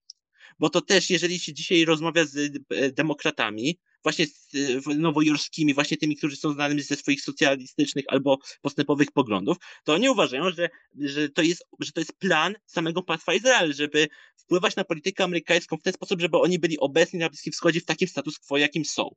Bo 0.59 0.71
to 0.71 0.81
też, 0.81 1.11
jeżeli 1.11 1.39
się 1.39 1.53
dzisiaj 1.53 1.85
rozmawia 1.85 2.25
z 2.25 2.37
e, 2.37 2.93
demokratami, 2.93 3.79
właśnie 4.03 4.27
z 4.27 4.87
nowojorskimi, 4.87 5.75
właśnie 5.75 5.97
tymi, 5.97 6.17
którzy 6.17 6.37
są 6.37 6.53
znanymi 6.53 6.83
ze 6.83 6.97
swoich 6.97 7.23
socjalistycznych 7.23 8.05
albo 8.09 8.39
postępowych 8.63 9.13
poglądów, 9.13 9.57
to 9.85 9.95
oni 9.95 10.11
uważają, 10.11 10.51
że, 10.51 10.69
że, 10.99 11.29
to, 11.29 11.43
jest, 11.43 11.65
że 11.81 11.93
to 11.93 12.01
jest 12.01 12.13
plan 12.13 12.55
samego 12.67 13.03
państwa 13.03 13.35
Izrael, 13.35 13.75
żeby 13.75 14.09
wpływać 14.37 14.77
na 14.77 14.85
politykę 14.85 15.25
amerykańską 15.25 15.77
w 15.77 15.83
ten 15.83 15.93
sposób, 15.93 16.21
żeby 16.21 16.39
oni 16.39 16.59
byli 16.59 16.79
obecni 16.79 17.19
na 17.19 17.29
Bliskim 17.29 17.53
Wschodzie 17.53 17.81
w 17.81 17.85
takim 17.85 18.09
status 18.09 18.39
quo, 18.39 18.57
jakim 18.57 18.85
są. 18.85 19.15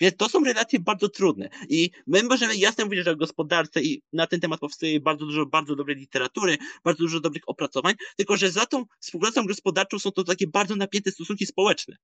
Więc 0.00 0.16
to 0.16 0.28
są 0.28 0.44
relacje 0.44 0.80
bardzo 0.80 1.08
trudne. 1.08 1.48
I 1.68 1.90
my 2.06 2.22
możemy 2.22 2.56
jasno 2.56 2.84
mówić, 2.84 3.04
że 3.04 3.10
o 3.10 3.16
gospodarce 3.16 3.82
i 3.82 4.02
na 4.12 4.26
ten 4.26 4.40
temat 4.40 4.60
powstaje 4.60 5.00
bardzo 5.00 5.26
dużo 5.26 5.46
bardzo 5.46 5.76
dobrej 5.76 5.96
literatury, 5.96 6.58
bardzo 6.84 6.98
dużo 6.98 7.20
dobrych 7.20 7.42
opracowań, 7.46 7.94
tylko 8.16 8.36
że 8.36 8.50
za 8.50 8.66
tą 8.66 8.84
współpracą 9.00 9.46
gospodarczą 9.46 9.98
są 9.98 10.10
to 10.10 10.24
takie 10.24 10.46
bardzo 10.46 10.76
napięte 10.76 11.10
stosunki 11.10 11.46
społeczne 11.46 11.96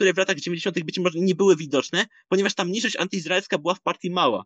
które 0.00 0.14
w 0.14 0.16
latach 0.16 0.40
90. 0.40 0.84
być 0.84 0.98
może 0.98 1.18
nie 1.18 1.34
były 1.34 1.56
widoczne, 1.56 2.06
ponieważ 2.28 2.54
tam 2.54 2.68
mniejszość 2.68 2.96
antyizraelska 2.96 3.58
była 3.58 3.74
w 3.74 3.80
partii 3.80 4.10
mała. 4.10 4.44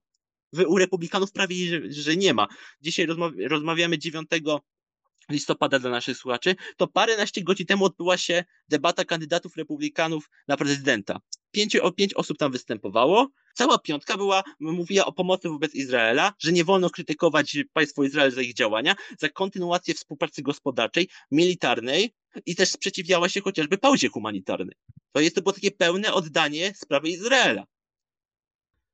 U 0.67 0.79
republikanów 0.79 1.33
prawie, 1.33 1.67
że, 1.67 1.81
że 2.03 2.17
nie 2.17 2.35
ma. 2.35 2.49
Dzisiaj 2.81 3.07
rozmawiamy 3.49 3.99
9 3.99 4.29
listopada 5.31 5.79
dla 5.79 5.91
naszych 5.91 6.17
słuchaczy, 6.17 6.57
to 6.77 6.87
paręnaście 6.87 7.43
godzin 7.43 7.67
temu 7.67 7.85
odbyła 7.85 8.17
się 8.17 8.45
debata 8.69 9.05
kandydatów 9.05 9.57
republikanów 9.57 10.31
na 10.49 10.57
prezydenta. 10.57 11.21
O 11.83 11.93
pięć 11.93 12.15
osób 12.15 12.39
tam 12.39 12.53
występowało. 12.53 13.29
Cała 13.55 13.79
piątka 13.79 14.17
była, 14.17 14.43
mówiła 14.61 15.07
o 15.07 15.13
pomocy 15.13 15.49
wobec 15.49 15.75
Izraela, 15.75 16.33
że 16.39 16.53
nie 16.53 16.65
wolno 16.65 16.91
krytykować 16.91 17.57
państwo 17.73 18.05
Izrael 18.05 18.31
za 18.31 18.43
ich 18.43 18.55
działania, 18.55 18.95
za 19.19 19.29
kontynuację 19.29 19.95
współpracy 19.95 20.43
gospodarczej, 20.43 21.09
militarnej 21.31 22.15
i 22.47 22.57
też 22.57 22.71
sprzeciwiała 22.71 23.29
się 23.29 23.41
chociażby 23.41 23.79
pauzie 23.79 24.09
humanitarnej. 24.09 24.77
To 25.13 25.21
jest 25.21 25.35
to 25.35 25.43
było 25.43 25.53
takie 25.53 25.71
pełne 25.71 26.13
oddanie 26.13 26.73
sprawy 26.75 27.09
Izraela. 27.09 27.65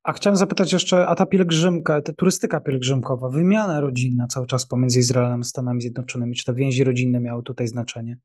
A 0.03 0.12
chciałem 0.12 0.37
zapytać 0.37 0.72
jeszcze, 0.72 1.07
a 1.07 1.14
ta 1.14 1.26
pielgrzymka, 1.26 2.03
ta 2.03 2.12
turystyka 2.12 2.61
pielgrzymkowa, 2.61 3.29
wymiana 3.29 3.81
rodzinna 3.81 4.26
cały 4.26 4.46
czas 4.46 4.66
pomiędzy 4.66 4.98
Izraelem 4.98 5.40
a 5.40 5.44
Stanami 5.44 5.81
Zjednoczonymi, 5.81 6.35
czy 6.35 6.44
te 6.44 6.55
więzi 6.55 6.85
rodzinne 6.85 7.20
miały 7.20 7.42
tutaj 7.42 7.68
znaczenie? 7.68 8.18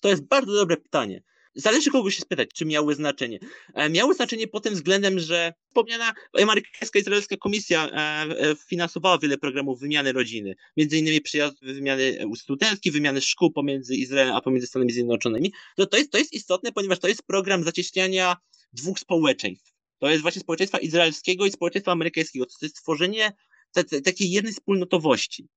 To 0.00 0.08
jest 0.08 0.28
bardzo 0.28 0.52
dobre 0.54 0.76
pytanie. 0.76 1.22
Zależy 1.54 1.90
kogo 1.90 2.10
się 2.10 2.22
spytać, 2.22 2.48
czy 2.54 2.64
miały 2.64 2.94
znaczenie. 2.94 3.38
E, 3.74 3.90
miały 3.90 4.14
znaczenie 4.14 4.48
pod 4.48 4.64
tym 4.64 4.74
względem, 4.74 5.18
że 5.18 5.52
wspomniana 5.68 6.12
amerykańska 6.42 6.98
izraelska 6.98 7.36
komisja 7.36 7.88
e, 7.88 7.96
e, 7.96 8.56
finansowała 8.68 9.18
wiele 9.18 9.38
programów 9.38 9.80
wymiany 9.80 10.12
rodziny. 10.12 10.54
Między 10.76 10.98
innymi 10.98 11.20
przyjazd 11.20 11.64
wymiany 11.64 12.18
studenckich, 12.36 12.92
wymiany 12.92 13.20
szkół 13.20 13.52
pomiędzy 13.52 13.96
Izraelem 13.96 14.36
a 14.36 14.40
pomiędzy 14.40 14.66
Stanami 14.66 14.92
Zjednoczonymi. 14.92 15.52
To, 15.76 15.86
to, 15.86 15.96
jest, 15.96 16.10
to 16.12 16.18
jest 16.18 16.32
istotne, 16.32 16.72
ponieważ 16.72 16.98
to 16.98 17.08
jest 17.08 17.22
program 17.22 17.64
zacieśniania 17.64 18.36
dwóch 18.72 18.98
społeczeństw. 18.98 19.72
To 19.98 20.10
jest 20.10 20.22
właśnie 20.22 20.40
społeczeństwa 20.40 20.78
izraelskiego 20.78 21.46
i 21.46 21.50
społeczeństwa 21.50 21.92
amerykańskiego. 21.92 22.46
To 22.46 22.52
jest 22.62 22.78
stworzenie 22.78 23.32
takiej 24.04 24.30
jednej 24.30 24.52
wspólnotowości. 24.52 25.48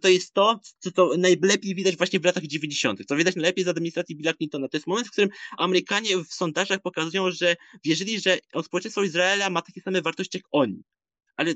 To 0.00 0.08
jest 0.08 0.34
to, 0.34 0.60
co 0.78 0.90
to 0.90 1.14
najlepiej 1.18 1.74
widać 1.74 1.96
właśnie 1.96 2.20
w 2.20 2.24
latach 2.24 2.46
90. 2.46 3.06
To 3.06 3.16
widać 3.16 3.36
najlepiej 3.36 3.64
z 3.64 3.68
administracji 3.68 4.16
Billa 4.16 4.34
Clintona. 4.34 4.68
To 4.68 4.76
jest 4.76 4.86
moment, 4.86 5.08
w 5.08 5.10
którym 5.10 5.30
Amerykanie 5.58 6.24
w 6.24 6.34
sondażach 6.34 6.80
pokazują, 6.80 7.30
że 7.30 7.56
wierzyli, 7.84 8.20
że 8.20 8.38
społeczeństwo 8.62 9.02
Izraela 9.02 9.50
ma 9.50 9.62
takie 9.62 9.80
same 9.80 10.02
wartości 10.02 10.38
jak 10.38 10.44
oni 10.50 10.82
ale 11.38 11.54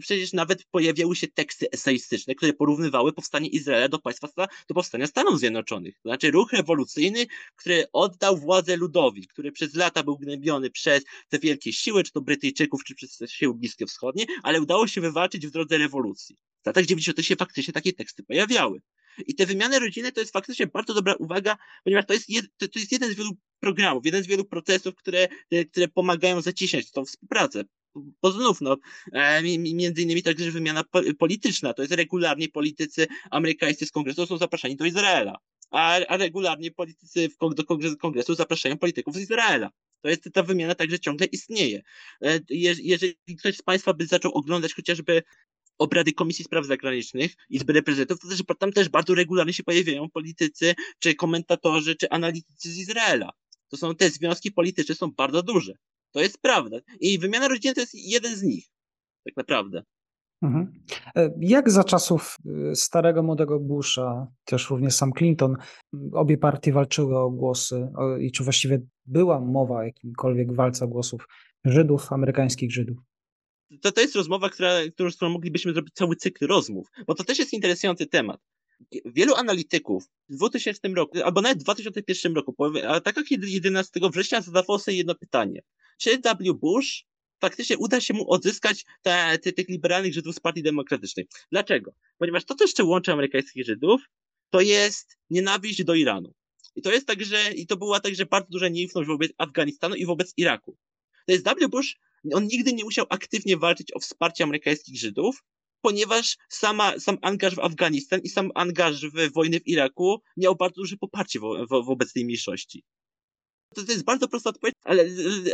przecież 0.00 0.32
nawet 0.32 0.64
pojawiały 0.64 1.16
się 1.16 1.28
teksty 1.28 1.70
eseistyczne, 1.70 2.34
które 2.34 2.52
porównywały 2.52 3.12
powstanie 3.12 3.48
Izraela 3.48 3.88
do 3.88 3.98
państwa, 3.98 4.28
do 4.68 4.74
powstania 4.74 5.06
Stanów 5.06 5.38
Zjednoczonych. 5.38 5.94
To 5.94 6.08
znaczy 6.08 6.30
ruch 6.30 6.52
rewolucyjny, 6.52 7.26
który 7.56 7.84
oddał 7.92 8.36
władzę 8.36 8.76
ludowi, 8.76 9.26
który 9.26 9.52
przez 9.52 9.74
lata 9.74 10.02
był 10.02 10.18
gnębiony 10.18 10.70
przez 10.70 11.04
te 11.28 11.38
wielkie 11.38 11.72
siły, 11.72 12.04
czy 12.04 12.12
to 12.12 12.20
Brytyjczyków, 12.20 12.84
czy 12.84 12.94
przez 12.94 13.18
siły 13.26 13.54
bliskie 13.54 13.86
wschodnie, 13.86 14.24
ale 14.42 14.60
udało 14.60 14.86
się 14.86 15.00
wywalczyć 15.00 15.46
w 15.46 15.50
drodze 15.50 15.78
rewolucji. 15.78 16.36
Latach 16.68 16.86
90. 16.86 17.24
się 17.24 17.36
faktycznie 17.36 17.74
takie 17.74 17.92
teksty 17.92 18.22
pojawiały. 18.22 18.80
I 19.26 19.34
te 19.34 19.46
wymiany 19.46 19.78
rodziny 19.78 20.12
to 20.12 20.20
jest 20.20 20.32
faktycznie 20.32 20.66
bardzo 20.66 20.94
dobra 20.94 21.14
uwaga, 21.14 21.56
ponieważ 21.84 22.06
to 22.06 22.12
jest, 22.12 22.28
jed, 22.28 22.46
to, 22.56 22.68
to 22.68 22.78
jest 22.78 22.92
jeden 22.92 23.12
z 23.12 23.14
wielu 23.14 23.30
programów, 23.60 24.06
jeden 24.06 24.22
z 24.22 24.26
wielu 24.26 24.44
procesów, 24.44 24.94
które, 24.94 25.28
które 25.70 25.88
pomagają 25.88 26.40
zaciśniać 26.40 26.90
tą 26.90 27.04
współpracę 27.04 27.64
bo 28.22 28.32
znów, 28.32 28.60
no, 28.60 28.76
e, 29.12 29.42
między 29.58 30.02
innymi 30.02 30.22
także 30.22 30.50
wymiana 30.50 30.84
polityczna, 31.18 31.74
to 31.74 31.82
jest 31.82 31.94
regularnie 31.94 32.48
politycy 32.48 33.06
amerykańscy 33.30 33.86
z 33.86 33.90
kongresu 33.90 34.26
są 34.26 34.38
zapraszani 34.38 34.76
do 34.76 34.84
Izraela, 34.84 35.38
a, 35.70 35.94
a 36.08 36.16
regularnie 36.16 36.70
politycy 36.70 37.28
w, 37.28 37.54
do 37.54 37.64
kongresu, 37.64 37.96
kongresu 37.96 38.34
zapraszają 38.34 38.78
polityków 38.78 39.14
z 39.14 39.20
Izraela. 39.20 39.70
To 40.02 40.08
jest, 40.08 40.28
ta 40.32 40.42
wymiana 40.42 40.74
także 40.74 40.98
ciągle 40.98 41.26
istnieje. 41.26 41.82
E, 42.22 42.40
jeżeli 42.50 43.14
ktoś 43.38 43.56
z 43.56 43.62
Państwa 43.62 43.94
by 43.94 44.06
zaczął 44.06 44.32
oglądać 44.32 44.74
chociażby 44.74 45.22
obrady 45.78 46.12
Komisji 46.12 46.44
Spraw 46.44 46.66
Zagranicznych, 46.66 47.34
Izby 47.50 47.72
Reprezentantów, 47.72 48.22
to 48.22 48.28
też, 48.28 48.42
tam 48.58 48.72
też 48.72 48.88
bardzo 48.88 49.14
regularnie 49.14 49.52
się 49.52 49.62
pojawiają 49.62 50.10
politycy, 50.10 50.74
czy 50.98 51.14
komentatorzy, 51.14 51.96
czy 51.96 52.10
analitycy 52.10 52.72
z 52.72 52.78
Izraela. 52.78 53.30
To 53.68 53.76
są 53.76 53.94
te 53.94 54.10
związki 54.10 54.52
polityczne 54.52 54.94
są 54.94 55.10
bardzo 55.16 55.42
duże. 55.42 55.72
To 56.12 56.20
jest 56.20 56.38
prawda. 56.42 56.76
I 57.00 57.18
wymiana 57.18 57.48
rodzinna 57.48 57.74
to 57.74 57.80
jest 57.80 57.94
jeden 57.94 58.36
z 58.36 58.42
nich. 58.42 58.66
Tak 59.24 59.36
naprawdę. 59.36 59.82
Mhm. 60.42 60.72
E, 61.16 61.30
jak 61.40 61.70
za 61.70 61.84
czasów 61.84 62.36
y, 62.70 62.76
starego, 62.76 63.22
młodego 63.22 63.60
Busha, 63.60 64.26
też 64.44 64.70
również 64.70 64.94
sam 64.94 65.12
Clinton, 65.12 65.56
obie 66.12 66.38
partie 66.38 66.72
walczyły 66.72 67.18
o 67.18 67.30
głosy 67.30 67.88
i 68.20 68.32
czy 68.32 68.44
właściwie 68.44 68.80
była 69.06 69.40
mowa 69.40 69.74
o 69.74 69.82
jakimkolwiek 69.82 70.54
walce 70.54 70.84
o 70.84 70.88
głosów 70.88 71.28
Żydów, 71.64 72.12
amerykańskich 72.12 72.72
Żydów? 72.72 72.98
To, 73.82 73.92
to 73.92 74.00
jest 74.00 74.16
rozmowa, 74.16 74.50
która, 74.50 74.72
którą 75.16 75.30
moglibyśmy 75.30 75.72
zrobić 75.72 75.94
cały 75.94 76.16
cykl 76.16 76.46
rozmów, 76.46 76.88
bo 77.06 77.14
to 77.14 77.24
też 77.24 77.38
jest 77.38 77.52
interesujący 77.52 78.06
temat. 78.06 78.40
Wielu 79.04 79.34
analityków 79.34 80.04
w 80.28 80.36
2000 80.36 80.88
roku, 80.88 81.18
albo 81.24 81.40
nawet 81.40 81.58
w 81.58 81.62
2001 81.62 82.34
roku, 82.34 82.56
a 82.88 83.00
tak 83.00 83.16
jak 83.16 83.26
11 83.30 84.00
września 84.12 84.40
zadawało 84.40 84.78
sobie 84.78 84.96
jedno 84.96 85.14
pytanie 85.14 85.62
czy 85.98 86.18
W. 86.18 86.54
Bush 86.54 87.04
faktycznie 87.40 87.78
uda 87.78 88.00
się 88.00 88.14
mu 88.14 88.30
odzyskać 88.30 88.84
te, 89.02 89.38
te, 89.38 89.52
tych 89.52 89.68
liberalnych 89.68 90.14
Żydów 90.14 90.34
z 90.34 90.40
Partii 90.40 90.62
Demokratycznej. 90.62 91.26
Dlaczego? 91.52 91.92
Ponieważ 92.18 92.44
to, 92.44 92.54
co 92.54 92.64
jeszcze 92.64 92.84
łączy 92.84 93.12
amerykańskich 93.12 93.64
Żydów, 93.66 94.02
to 94.50 94.60
jest 94.60 95.18
nienawiść 95.30 95.84
do 95.84 95.94
Iranu. 95.94 96.34
I 96.74 96.82
to 96.82 96.92
jest 96.92 97.06
także, 97.06 97.52
i 97.54 97.66
to 97.66 97.76
była 97.76 98.00
także 98.00 98.26
bardzo 98.26 98.48
duża 98.50 98.68
nieufność 98.68 99.08
wobec 99.08 99.32
Afganistanu 99.38 99.94
i 99.94 100.06
wobec 100.06 100.32
Iraku. 100.36 100.76
To 101.26 101.32
jest 101.32 101.44
W. 101.44 101.68
Bush, 101.68 101.96
on 102.32 102.46
nigdy 102.46 102.72
nie 102.72 102.84
musiał 102.84 103.06
aktywnie 103.10 103.56
walczyć 103.56 103.94
o 103.94 104.00
wsparcie 104.00 104.44
amerykańskich 104.44 105.00
Żydów, 105.00 105.44
ponieważ 105.80 106.36
sama, 106.48 106.98
sam 106.98 107.18
angaż 107.22 107.54
w 107.54 107.58
Afganistan 107.58 108.20
i 108.20 108.28
sam 108.28 108.50
angaż 108.54 109.06
w 109.06 109.32
wojnę 109.32 109.60
w 109.60 109.66
Iraku 109.66 110.22
miał 110.36 110.56
bardzo 110.56 110.80
duże 110.80 110.96
poparcie 110.96 111.40
wo, 111.40 111.66
wo, 111.66 111.82
wobec 111.82 112.12
tej 112.12 112.24
mniejszości. 112.24 112.84
To, 113.74 113.84
to 113.84 113.92
jest 113.92 114.04
bardzo 114.04 114.28
prosta 114.28 114.50
odpowiedź, 114.50 114.74
ale, 114.84 115.04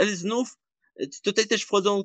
ale 0.01 0.17
znów 0.17 0.57
tutaj 1.23 1.47
też 1.47 1.63
wchodzą 1.63 2.03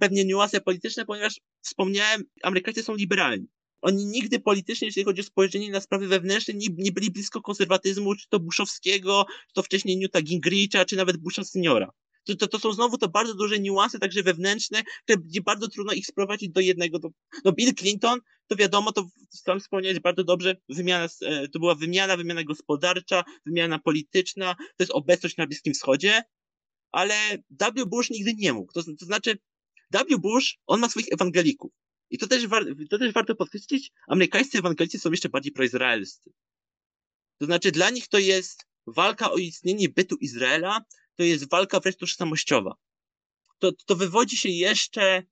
pewnie 0.00 0.24
niuanse 0.24 0.60
polityczne, 0.60 1.04
ponieważ 1.04 1.40
wspomniałem, 1.60 2.22
Amerykanie 2.42 2.82
są 2.82 2.94
liberalni. 2.94 3.46
Oni 3.82 4.06
nigdy 4.06 4.40
politycznie, 4.40 4.88
jeżeli 4.88 5.04
chodzi 5.04 5.20
o 5.20 5.24
spojrzenie 5.24 5.70
na 5.70 5.80
sprawy 5.80 6.08
wewnętrzne, 6.08 6.54
nie, 6.54 6.66
nie 6.78 6.92
byli 6.92 7.10
blisko 7.10 7.42
konserwatyzmu, 7.42 8.14
czy 8.14 8.28
to 8.28 8.40
Bushowskiego, 8.40 9.26
czy 9.48 9.54
to 9.54 9.62
wcześniej 9.62 9.96
Newta 9.96 10.22
Gingricha, 10.22 10.84
czy 10.84 10.96
nawet 10.96 11.16
Busha 11.16 11.44
seniora 11.44 11.92
to, 12.24 12.36
to, 12.36 12.48
to 12.48 12.58
są 12.58 12.72
znowu 12.72 12.98
to 12.98 13.08
bardzo 13.08 13.34
duże 13.34 13.58
niuanse, 13.58 13.98
także 13.98 14.22
wewnętrzne, 14.22 14.82
które 15.04 15.18
będzie 15.18 15.40
bardzo 15.40 15.68
trudno 15.68 15.92
ich 15.92 16.06
sprowadzić 16.06 16.50
do 16.50 16.60
jednego. 16.60 16.98
Do, 16.98 17.08
no 17.44 17.52
Bill 17.52 17.74
Clinton, 17.74 18.20
to 18.46 18.56
wiadomo, 18.56 18.92
to 18.92 19.06
sam 19.28 19.60
wspomniałeś 19.60 20.00
bardzo 20.00 20.24
dobrze, 20.24 20.56
wymiana, 20.68 21.08
e, 21.22 21.48
to 21.48 21.58
była 21.58 21.74
wymiana, 21.74 22.16
wymiana 22.16 22.44
gospodarcza, 22.44 23.24
wymiana 23.46 23.78
polityczna, 23.78 24.54
to 24.54 24.76
jest 24.78 24.92
obecność 24.92 25.36
na 25.36 25.46
Bliskim 25.46 25.74
Wschodzie, 25.74 26.22
ale 26.92 27.14
W. 27.50 27.86
Bush 27.86 28.10
nigdy 28.10 28.34
nie 28.34 28.52
mógł. 28.52 28.72
To, 28.72 28.82
to 28.82 29.06
znaczy, 29.06 29.38
W. 29.90 30.18
Bush, 30.18 30.58
on 30.66 30.80
ma 30.80 30.88
swoich 30.88 31.12
ewangelików. 31.12 31.72
I 32.10 32.18
to 32.18 32.26
też, 32.26 32.46
war, 32.46 32.64
to 32.90 32.98
też 32.98 33.12
warto 33.12 33.34
podkreślić, 33.34 33.90
amerykańscy 34.08 34.58
ewangelicy 34.58 34.98
są 34.98 35.10
jeszcze 35.10 35.28
bardziej 35.28 35.52
proizraelscy. 35.52 36.32
To 37.38 37.46
znaczy, 37.46 37.72
dla 37.72 37.90
nich 37.90 38.08
to 38.08 38.18
jest 38.18 38.66
walka 38.86 39.30
o 39.30 39.36
istnienie 39.36 39.88
bytu 39.88 40.16
Izraela, 40.16 40.84
to 41.16 41.22
jest 41.22 41.50
walka 41.50 41.80
wręcz 41.80 41.96
tożsamościowa. 41.96 42.74
To, 43.58 43.72
to 43.86 43.96
wywodzi 43.96 44.36
się 44.36 44.48
jeszcze 44.48 45.22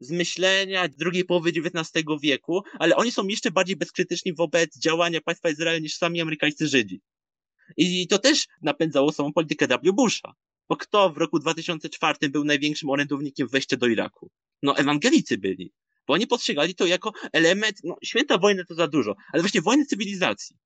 z 0.00 0.10
myślenia 0.10 0.88
drugiej 0.88 1.24
połowy 1.24 1.50
XIX 1.50 2.04
wieku, 2.22 2.62
ale 2.78 2.96
oni 2.96 3.12
są 3.12 3.26
jeszcze 3.26 3.50
bardziej 3.50 3.76
bezkrytyczni 3.76 4.34
wobec 4.34 4.78
działania 4.78 5.20
państwa 5.20 5.50
Izrael 5.50 5.82
niż 5.82 5.96
sami 5.96 6.20
amerykańscy 6.20 6.68
Żydzi. 6.68 7.00
I 7.76 8.06
to 8.08 8.18
też 8.18 8.46
napędzało 8.62 9.12
samą 9.12 9.32
politykę 9.32 9.66
W. 9.66 9.92
Busha. 9.92 10.34
Bo 10.68 10.76
kto 10.76 11.10
w 11.10 11.16
roku 11.16 11.38
2004 11.38 12.28
był 12.28 12.44
największym 12.44 12.90
orędownikiem 12.90 13.48
wejścia 13.48 13.76
do 13.76 13.86
Iraku? 13.86 14.30
No, 14.62 14.76
ewangelicy 14.76 15.38
byli. 15.38 15.72
Bo 16.06 16.14
oni 16.14 16.26
postrzegali 16.26 16.74
to 16.74 16.86
jako 16.86 17.12
element, 17.32 17.80
no, 17.84 17.96
święta 18.04 18.38
wojny 18.38 18.64
to 18.64 18.74
za 18.74 18.88
dużo, 18.88 19.14
ale 19.32 19.42
właśnie 19.42 19.62
wojny 19.62 19.86
cywilizacji. 19.86 20.56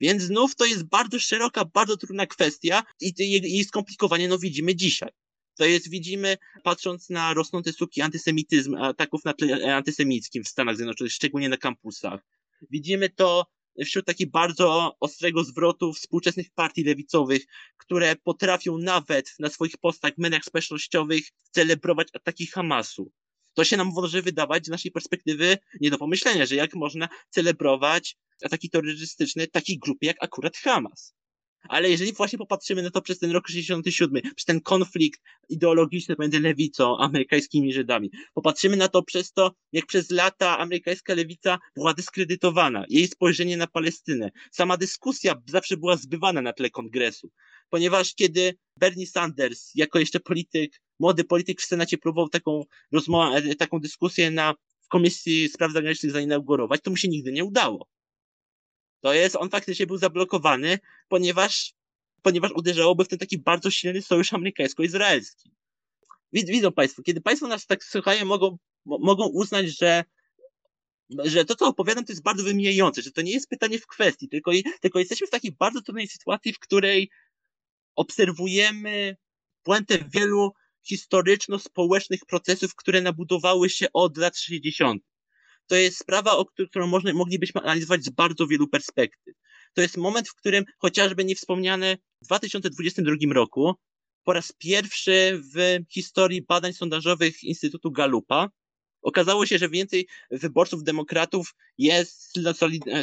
Więc 0.00 0.22
znów 0.22 0.56
to 0.56 0.64
jest 0.64 0.84
bardzo 0.84 1.18
szeroka, 1.18 1.64
bardzo 1.64 1.96
trudna 1.96 2.26
kwestia 2.26 2.82
i 3.00 3.12
jej 3.42 3.64
skomplikowanie 3.64 4.28
no 4.28 4.38
widzimy 4.38 4.76
dzisiaj. 4.76 5.10
To 5.58 5.64
jest, 5.64 5.90
widzimy, 5.90 6.36
patrząc 6.62 7.10
na 7.10 7.34
rosnące 7.34 7.72
słupki 7.72 8.00
antysemityzm, 8.00 8.74
ataków 8.74 9.24
na 9.24 9.32
tle 9.32 9.76
antysemickim 9.76 10.44
w 10.44 10.48
Stanach 10.48 10.76
Zjednoczonych, 10.76 11.12
szczególnie 11.12 11.48
na 11.48 11.56
kampusach. 11.56 12.20
Widzimy 12.70 13.08
to 13.08 13.46
wśród 13.84 14.06
takich 14.06 14.30
bardzo 14.30 14.96
ostrego 15.00 15.44
zwrotu 15.44 15.92
współczesnych 15.92 16.50
partii 16.54 16.84
lewicowych, 16.84 17.42
które 17.76 18.16
potrafią 18.16 18.78
nawet 18.78 19.34
na 19.38 19.48
swoich 19.48 19.76
postach, 19.76 20.12
mediach 20.18 20.44
społecznościowych 20.44 21.24
celebrować 21.50 22.08
ataki 22.12 22.46
Hamasu. 22.46 23.12
To 23.54 23.64
się 23.64 23.76
nam 23.76 23.90
może 23.94 24.22
wydawać 24.22 24.66
z 24.66 24.68
naszej 24.68 24.90
perspektywy 24.90 25.58
nie 25.80 25.90
do 25.90 25.98
pomyślenia, 25.98 26.46
że 26.46 26.54
jak 26.54 26.74
można 26.74 27.08
celebrować 27.30 28.16
ataki 28.44 28.70
terrorystyczne 28.70 29.46
takiej 29.46 29.78
grupy 29.78 30.06
jak 30.06 30.16
akurat 30.20 30.56
Hamas. 30.56 31.14
Ale 31.68 31.90
jeżeli 31.90 32.12
właśnie 32.12 32.38
popatrzymy 32.38 32.82
na 32.82 32.90
to 32.90 33.02
przez 33.02 33.18
ten 33.18 33.30
rok 33.30 33.48
67, 33.48 34.22
przez 34.22 34.44
ten 34.44 34.60
konflikt 34.60 35.20
ideologiczny 35.48 36.16
pomiędzy 36.16 36.40
lewicą, 36.40 36.98
amerykańskimi 36.98 37.72
Żydami, 37.72 38.10
popatrzymy 38.34 38.76
na 38.76 38.88
to 38.88 39.02
przez 39.02 39.32
to, 39.32 39.54
jak 39.72 39.86
przez 39.86 40.10
lata 40.10 40.58
amerykańska 40.58 41.14
lewica 41.14 41.58
była 41.76 41.94
dyskredytowana, 41.94 42.84
jej 42.88 43.06
spojrzenie 43.06 43.56
na 43.56 43.66
Palestynę. 43.66 44.30
Sama 44.52 44.76
dyskusja 44.76 45.42
zawsze 45.46 45.76
była 45.76 45.96
zbywana 45.96 46.42
na 46.42 46.52
tle 46.52 46.70
kongresu, 46.70 47.30
ponieważ 47.70 48.14
kiedy 48.14 48.54
Bernie 48.76 49.06
Sanders, 49.06 49.70
jako 49.74 49.98
jeszcze 49.98 50.20
polityk, 50.20 50.80
młody 50.98 51.24
polityk 51.24 51.60
w 51.60 51.66
Senacie 51.66 51.98
próbował 51.98 52.28
taką 52.28 52.62
rozmowę, 52.92 53.54
taką 53.54 53.80
dyskusję 53.80 54.30
na 54.30 54.54
w 54.80 54.88
Komisji 54.88 55.48
Spraw 55.48 55.72
Zagranicznych 55.72 56.12
zainaugurować, 56.12 56.80
to 56.82 56.90
mu 56.90 56.96
się 56.96 57.08
nigdy 57.08 57.32
nie 57.32 57.44
udało 57.44 57.88
to 59.00 59.12
jest, 59.12 59.36
on 59.36 59.50
faktycznie 59.50 59.86
był 59.86 59.96
zablokowany, 59.96 60.78
ponieważ, 61.08 61.74
ponieważ 62.22 62.52
uderzałoby 62.52 63.04
w 63.04 63.08
ten 63.08 63.18
taki 63.18 63.38
bardzo 63.38 63.70
silny 63.70 64.02
sojusz 64.02 64.32
amerykańsko-izraelski. 64.32 65.50
Widzą 66.32 66.72
Państwo, 66.72 67.02
kiedy 67.02 67.20
Państwo 67.20 67.48
nas 67.48 67.66
tak 67.66 67.84
słuchają, 67.84 68.24
mogą, 68.24 68.58
mogą 68.84 69.26
uznać, 69.26 69.78
że 69.78 70.04
że 71.24 71.44
to, 71.44 71.54
co 71.54 71.66
opowiadam, 71.66 72.04
to 72.04 72.12
jest 72.12 72.22
bardzo 72.22 72.44
wymijające, 72.44 73.02
że 73.02 73.12
to 73.12 73.22
nie 73.22 73.32
jest 73.32 73.48
pytanie 73.48 73.78
w 73.78 73.86
kwestii, 73.86 74.28
tylko, 74.28 74.50
tylko 74.80 74.98
jesteśmy 74.98 75.26
w 75.26 75.30
takiej 75.30 75.52
bardzo 75.52 75.82
trudnej 75.82 76.08
sytuacji, 76.08 76.52
w 76.52 76.58
której 76.58 77.10
obserwujemy 77.96 79.16
puentę 79.62 79.98
wielu 80.14 80.52
historyczno-społecznych 80.82 82.20
procesów, 82.26 82.74
które 82.74 83.00
nabudowały 83.00 83.70
się 83.70 83.86
od 83.92 84.16
lat 84.16 84.38
60 84.38 85.02
to 85.68 85.76
jest 85.76 85.98
sprawa, 85.98 86.36
o 86.36 86.44
którą 86.44 86.86
można, 86.86 87.12
moglibyśmy 87.12 87.60
analizować 87.60 88.04
z 88.04 88.10
bardzo 88.10 88.46
wielu 88.46 88.68
perspektyw. 88.68 89.34
To 89.74 89.82
jest 89.82 89.96
moment, 89.96 90.28
w 90.28 90.34
którym 90.34 90.64
chociażby 90.78 91.24
niewspomniane 91.24 91.96
w 92.22 92.26
2022 92.26 93.34
roku 93.34 93.74
po 94.24 94.32
raz 94.32 94.52
pierwszy 94.52 95.42
w 95.54 95.78
historii 95.92 96.42
badań 96.42 96.72
sondażowych 96.72 97.44
Instytutu 97.44 97.90
Galupa 97.90 98.48
okazało 99.02 99.46
się, 99.46 99.58
że 99.58 99.68
więcej 99.68 100.06
wyborców 100.30 100.82
demokratów 100.84 101.54
jest, 101.78 102.32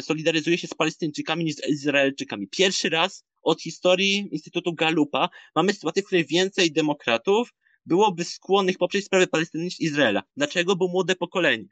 solidaryzuje 0.00 0.58
się 0.58 0.66
z 0.66 0.74
Palestyńczykami 0.74 1.44
niż 1.44 1.54
z 1.54 1.68
Izraelczykami. 1.68 2.48
Pierwszy 2.48 2.88
raz 2.88 3.24
od 3.42 3.62
historii 3.62 4.28
Instytutu 4.32 4.74
Galupa 4.74 5.28
mamy 5.54 5.72
sytuację, 5.72 6.02
w 6.02 6.06
której 6.06 6.26
więcej 6.26 6.72
demokratów 6.72 7.54
byłoby 7.86 8.24
skłonnych 8.24 8.78
poprzeć 8.78 9.04
sprawy 9.04 9.26
Palestyny 9.26 9.64
niż 9.64 9.80
Izraela. 9.80 10.22
Dlaczego? 10.36 10.76
Bo 10.76 10.88
młode 10.88 11.16
pokolenie. 11.16 11.64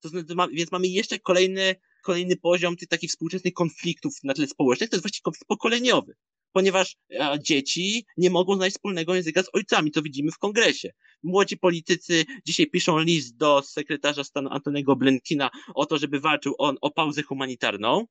To 0.00 0.08
znaczy, 0.08 0.26
więc 0.52 0.72
mamy 0.72 0.88
jeszcze 0.88 1.18
kolejny, 1.18 1.76
kolejny 2.02 2.36
poziom 2.36 2.76
tych 2.76 2.88
takich 2.88 3.10
współczesnych 3.10 3.54
konfliktów 3.54 4.14
na 4.24 4.34
tle 4.34 4.46
społecznych, 4.46 4.90
to 4.90 4.96
jest 4.96 5.04
właściwie 5.04 5.22
konflikt 5.22 5.48
pokoleniowy 5.48 6.14
ponieważ 6.52 6.96
e, 7.10 7.38
dzieci 7.42 8.06
nie 8.16 8.30
mogą 8.30 8.54
znaleźć 8.54 8.76
wspólnego 8.76 9.14
języka 9.14 9.42
z 9.42 9.50
ojcami, 9.52 9.90
to 9.90 10.02
widzimy 10.02 10.30
w 10.30 10.38
kongresie. 10.38 10.92
Młodzi 11.22 11.56
politycy 11.56 12.24
dzisiaj 12.46 12.66
piszą 12.66 12.98
list 12.98 13.36
do 13.36 13.62
sekretarza 13.62 14.24
stanu 14.24 14.48
Antonego 14.52 14.96
Blinkina 14.96 15.50
o 15.74 15.86
to, 15.86 15.98
żeby 15.98 16.20
walczył 16.20 16.54
on 16.58 16.76
o 16.80 16.90
pauzę 16.90 17.22
humanitarną, 17.22 18.06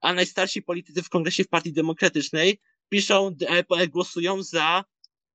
a 0.00 0.12
najstarsi 0.12 0.62
politycy 0.62 1.02
w 1.02 1.08
kongresie 1.08 1.44
w 1.44 1.48
Partii 1.48 1.72
Demokratycznej 1.72 2.60
piszą, 2.88 3.36
e, 3.48 3.88
głosują 3.88 4.42
za 4.42 4.84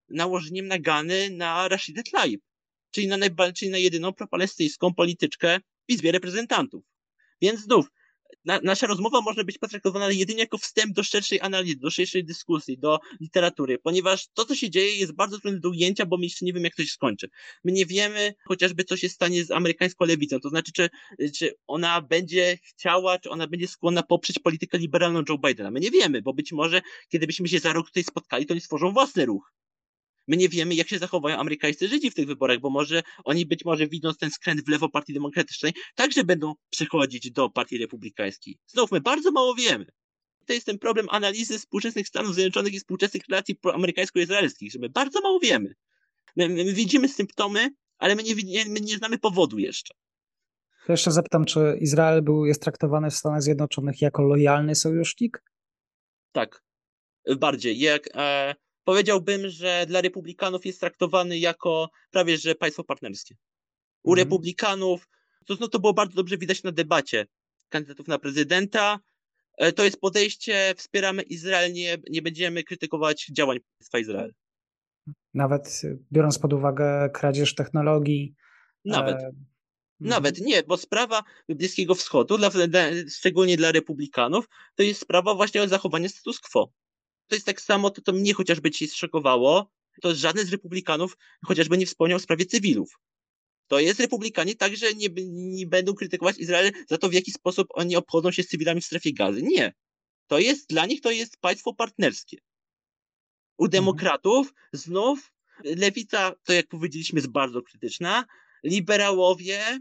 nałożeniem 0.09 0.67
nagany 0.67 1.29
na 1.29 1.67
Rashidę 1.67 2.03
Tlaib, 2.03 2.41
czyli 2.91 3.07
na, 3.07 3.17
czyli 3.55 3.71
na 3.71 3.77
jedyną 3.77 4.13
propalestyńską 4.13 4.93
polityczkę 4.93 5.59
w 5.89 5.91
Izbie 5.93 6.11
Reprezentantów. 6.11 6.83
Więc 7.41 7.59
znów, 7.59 7.89
na, 8.45 8.59
nasza 8.63 8.87
rozmowa 8.87 9.21
może 9.21 9.43
być 9.43 9.57
potraktowana 9.57 10.11
jedynie 10.11 10.39
jako 10.39 10.57
wstęp 10.57 10.93
do 10.93 11.03
szerszej 11.03 11.41
analizy, 11.41 11.79
do 11.79 11.91
szerszej 11.91 12.25
dyskusji, 12.25 12.77
do 12.77 12.99
literatury, 13.21 13.77
ponieważ 13.77 14.27
to, 14.33 14.45
co 14.45 14.55
się 14.55 14.69
dzieje, 14.69 14.95
jest 14.95 15.15
bardzo 15.15 15.39
trudne 15.39 15.59
do 15.59 15.69
ujęcia, 15.69 16.05
bo 16.05 16.17
my 16.17 16.23
jeszcze 16.23 16.45
nie 16.45 16.53
wiemy, 16.53 16.67
jak 16.67 16.75
to 16.75 16.83
się 16.83 16.89
skończy. 16.89 17.29
My 17.63 17.71
nie 17.71 17.85
wiemy 17.85 18.33
chociażby, 18.47 18.83
co 18.83 18.97
się 18.97 19.09
stanie 19.09 19.45
z 19.45 19.51
amerykańską 19.51 20.05
lewicą, 20.05 20.39
to 20.39 20.49
znaczy, 20.49 20.71
czy, 20.71 20.89
czy 21.37 21.53
ona 21.67 22.01
będzie 22.01 22.57
chciała, 22.63 23.19
czy 23.19 23.29
ona 23.29 23.47
będzie 23.47 23.67
skłonna 23.67 24.03
poprzeć 24.03 24.39
politykę 24.39 24.77
liberalną 24.77 25.23
Joe 25.29 25.37
Bidena. 25.37 25.71
My 25.71 25.79
nie 25.79 25.91
wiemy, 25.91 26.21
bo 26.21 26.33
być 26.33 26.51
może, 26.51 26.81
kiedy 27.09 27.27
byśmy 27.27 27.47
się 27.47 27.59
za 27.59 27.73
rok 27.73 27.87
tutaj 27.87 28.03
spotkali, 28.03 28.45
to 28.45 28.53
oni 28.53 28.61
stworzą 28.61 28.91
własny 28.91 29.25
ruch. 29.25 29.51
My 30.27 30.37
nie 30.37 30.49
wiemy, 30.49 30.75
jak 30.75 30.89
się 30.89 30.99
zachowają 30.99 31.37
amerykańscy 31.37 31.87
Żydzi 31.87 32.11
w 32.11 32.15
tych 32.15 32.27
wyborach, 32.27 32.59
bo 32.59 32.69
może 32.69 33.03
oni 33.23 33.45
być 33.45 33.65
może 33.65 33.87
widząc 33.87 34.17
ten 34.17 34.31
skręt 34.31 34.65
w 34.65 34.69
lewo 34.69 34.89
Partii 34.89 35.13
Demokratycznej, 35.13 35.73
także 35.95 36.23
będą 36.23 36.53
przechodzić 36.69 37.31
do 37.31 37.49
Partii 37.49 37.77
Republikańskiej. 37.77 38.57
Znów, 38.67 38.91
my 38.91 39.01
bardzo 39.01 39.31
mało 39.31 39.55
wiemy. 39.55 39.85
To 40.45 40.53
jest 40.53 40.65
ten 40.65 40.79
problem 40.79 41.07
analizy 41.09 41.59
współczesnych 41.59 42.07
Stanów 42.07 42.35
Zjednoczonych 42.35 42.73
i 42.73 42.79
współczesnych 42.79 43.23
relacji 43.29 43.55
amerykańsko-izraelskich, 43.73 44.71
że 44.71 44.79
my 44.79 44.89
bardzo 44.89 45.21
mało 45.21 45.39
wiemy. 45.39 45.73
My, 46.35 46.49
my 46.49 46.73
widzimy 46.73 47.09
symptomy, 47.09 47.69
ale 47.97 48.15
my 48.15 48.23
nie, 48.23 48.65
my 48.65 48.79
nie 48.81 48.97
znamy 48.97 49.19
powodu 49.19 49.57
jeszcze. 49.57 49.93
To 50.85 50.93
jeszcze 50.93 51.11
zapytam, 51.11 51.45
czy 51.45 51.77
Izrael 51.81 52.21
był, 52.21 52.45
jest 52.45 52.61
traktowany 52.61 53.11
w 53.11 53.15
Stanach 53.15 53.41
Zjednoczonych 53.41 54.01
jako 54.01 54.23
lojalny 54.23 54.75
sojusznik? 54.75 55.43
Tak, 56.31 56.63
bardziej. 57.37 57.79
Jak, 57.79 58.09
e, 58.15 58.55
powiedziałbym, 58.85 59.49
że 59.49 59.85
dla 59.87 60.01
republikanów 60.01 60.65
jest 60.65 60.79
traktowany 60.79 61.37
jako 61.37 61.89
prawie 62.11 62.37
że 62.37 62.55
państwo 62.55 62.83
partnerskie. 62.83 63.35
U 64.03 64.11
mhm. 64.11 64.25
republikanów, 64.25 65.07
to, 65.45 65.55
no, 65.59 65.67
to 65.67 65.79
było 65.79 65.93
bardzo 65.93 66.15
dobrze 66.15 66.37
widać 66.37 66.63
na 66.63 66.71
debacie 66.71 67.27
kandydatów 67.69 68.07
na 68.07 68.19
prezydenta. 68.19 68.99
E, 69.57 69.71
to 69.71 69.83
jest 69.83 69.99
podejście, 69.99 70.73
wspieramy 70.77 71.21
Izrael, 71.21 71.73
nie, 71.73 71.97
nie 72.09 72.21
będziemy 72.21 72.63
krytykować 72.63 73.27
działań 73.31 73.57
państwa 73.77 73.99
Izrael. 73.99 74.33
Nawet 75.33 75.81
biorąc 76.11 76.39
pod 76.39 76.53
uwagę 76.53 77.09
kradzież 77.13 77.55
technologii. 77.55 78.35
Nawet. 78.85 79.15
E... 79.15 79.31
Nawet 79.99 80.41
nie, 80.41 80.63
bo 80.63 80.77
sprawa 80.77 81.23
Bliskiego 81.49 81.95
Wschodu, 81.95 82.37
dla, 82.37 82.49
szczególnie 83.09 83.57
dla 83.57 83.71
republikanów, 83.71 84.49
to 84.75 84.83
jest 84.83 85.01
sprawa 85.01 85.35
właśnie 85.35 85.61
o 85.61 85.67
zachowanie 85.67 86.09
status 86.09 86.39
quo 86.39 86.71
to 87.27 87.35
jest 87.35 87.45
tak 87.45 87.61
samo, 87.61 87.89
to, 87.89 88.01
to 88.01 88.13
mnie 88.13 88.33
chociażby 88.33 88.71
ci 88.71 88.87
zszokowało, 88.87 89.71
to 90.01 90.15
żaden 90.15 90.45
z 90.45 90.49
republikanów 90.49 91.17
chociażby 91.45 91.77
nie 91.77 91.85
wspomniał 91.85 92.17
o 92.17 92.19
sprawie 92.19 92.45
cywilów. 92.45 92.99
To 93.67 93.79
jest 93.79 93.99
republikanie 93.99 94.55
także 94.55 94.93
nie, 94.93 95.07
nie 95.27 95.67
będą 95.67 95.93
krytykować 95.93 96.37
Izrael 96.37 96.71
za 96.89 96.97
to, 96.97 97.09
w 97.09 97.13
jaki 97.13 97.31
sposób 97.31 97.67
oni 97.73 97.95
obchodzą 97.95 98.31
się 98.31 98.43
z 98.43 98.47
cywilami 98.47 98.81
w 98.81 98.85
strefie 98.85 99.13
gazy. 99.13 99.41
Nie. 99.43 99.73
To 100.27 100.39
jest, 100.39 100.69
dla 100.69 100.85
nich 100.85 101.01
to 101.01 101.11
jest 101.11 101.37
państwo 101.37 101.73
partnerskie. 101.73 102.37
U 103.57 103.65
mhm. 103.65 103.71
demokratów 103.71 104.53
znów 104.73 105.31
lewica, 105.63 106.31
to 106.43 106.53
jak 106.53 106.67
powiedzieliśmy, 106.67 107.17
jest 107.17 107.31
bardzo 107.31 107.61
krytyczna. 107.61 108.25
Liberałowie 108.63 109.79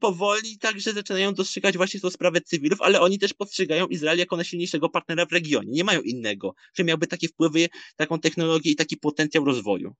powoli 0.00 0.58
także 0.58 0.92
zaczynają 0.92 1.34
dostrzegać 1.34 1.76
właśnie 1.76 2.00
tą 2.00 2.10
sprawę 2.10 2.40
cywilów, 2.40 2.82
ale 2.82 3.00
oni 3.00 3.18
też 3.18 3.34
postrzegają 3.34 3.86
Izrael 3.86 4.18
jako 4.18 4.36
najsilniejszego 4.36 4.88
partnera 4.88 5.26
w 5.26 5.32
regionie. 5.32 5.72
Nie 5.72 5.84
mają 5.84 6.00
innego, 6.00 6.54
że 6.74 6.84
miałby 6.84 7.06
takie 7.06 7.28
wpływy, 7.28 7.68
taką 7.96 8.20
technologię 8.20 8.70
i 8.70 8.76
taki 8.76 8.96
potencjał 8.96 9.44
rozwoju. 9.44 9.94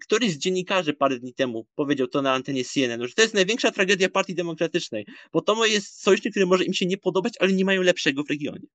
Któryś 0.00 0.32
z 0.32 0.38
dziennikarzy 0.38 0.94
parę 0.94 1.18
dni 1.18 1.34
temu 1.34 1.66
powiedział 1.74 2.06
to 2.06 2.22
na 2.22 2.32
antenie 2.32 2.64
CNN, 2.64 3.08
że 3.08 3.14
to 3.14 3.22
jest 3.22 3.34
największa 3.34 3.70
tragedia 3.70 4.08
Partii 4.08 4.34
Demokratycznej, 4.34 5.06
bo 5.32 5.40
to 5.40 5.66
jest 5.66 6.02
sojusznik, 6.02 6.32
który 6.32 6.46
może 6.46 6.64
im 6.64 6.74
się 6.74 6.86
nie 6.86 6.98
podobać, 6.98 7.34
ale 7.40 7.52
nie 7.52 7.64
mają 7.64 7.82
lepszego 7.82 8.24
w 8.24 8.30
regionie. 8.30 8.66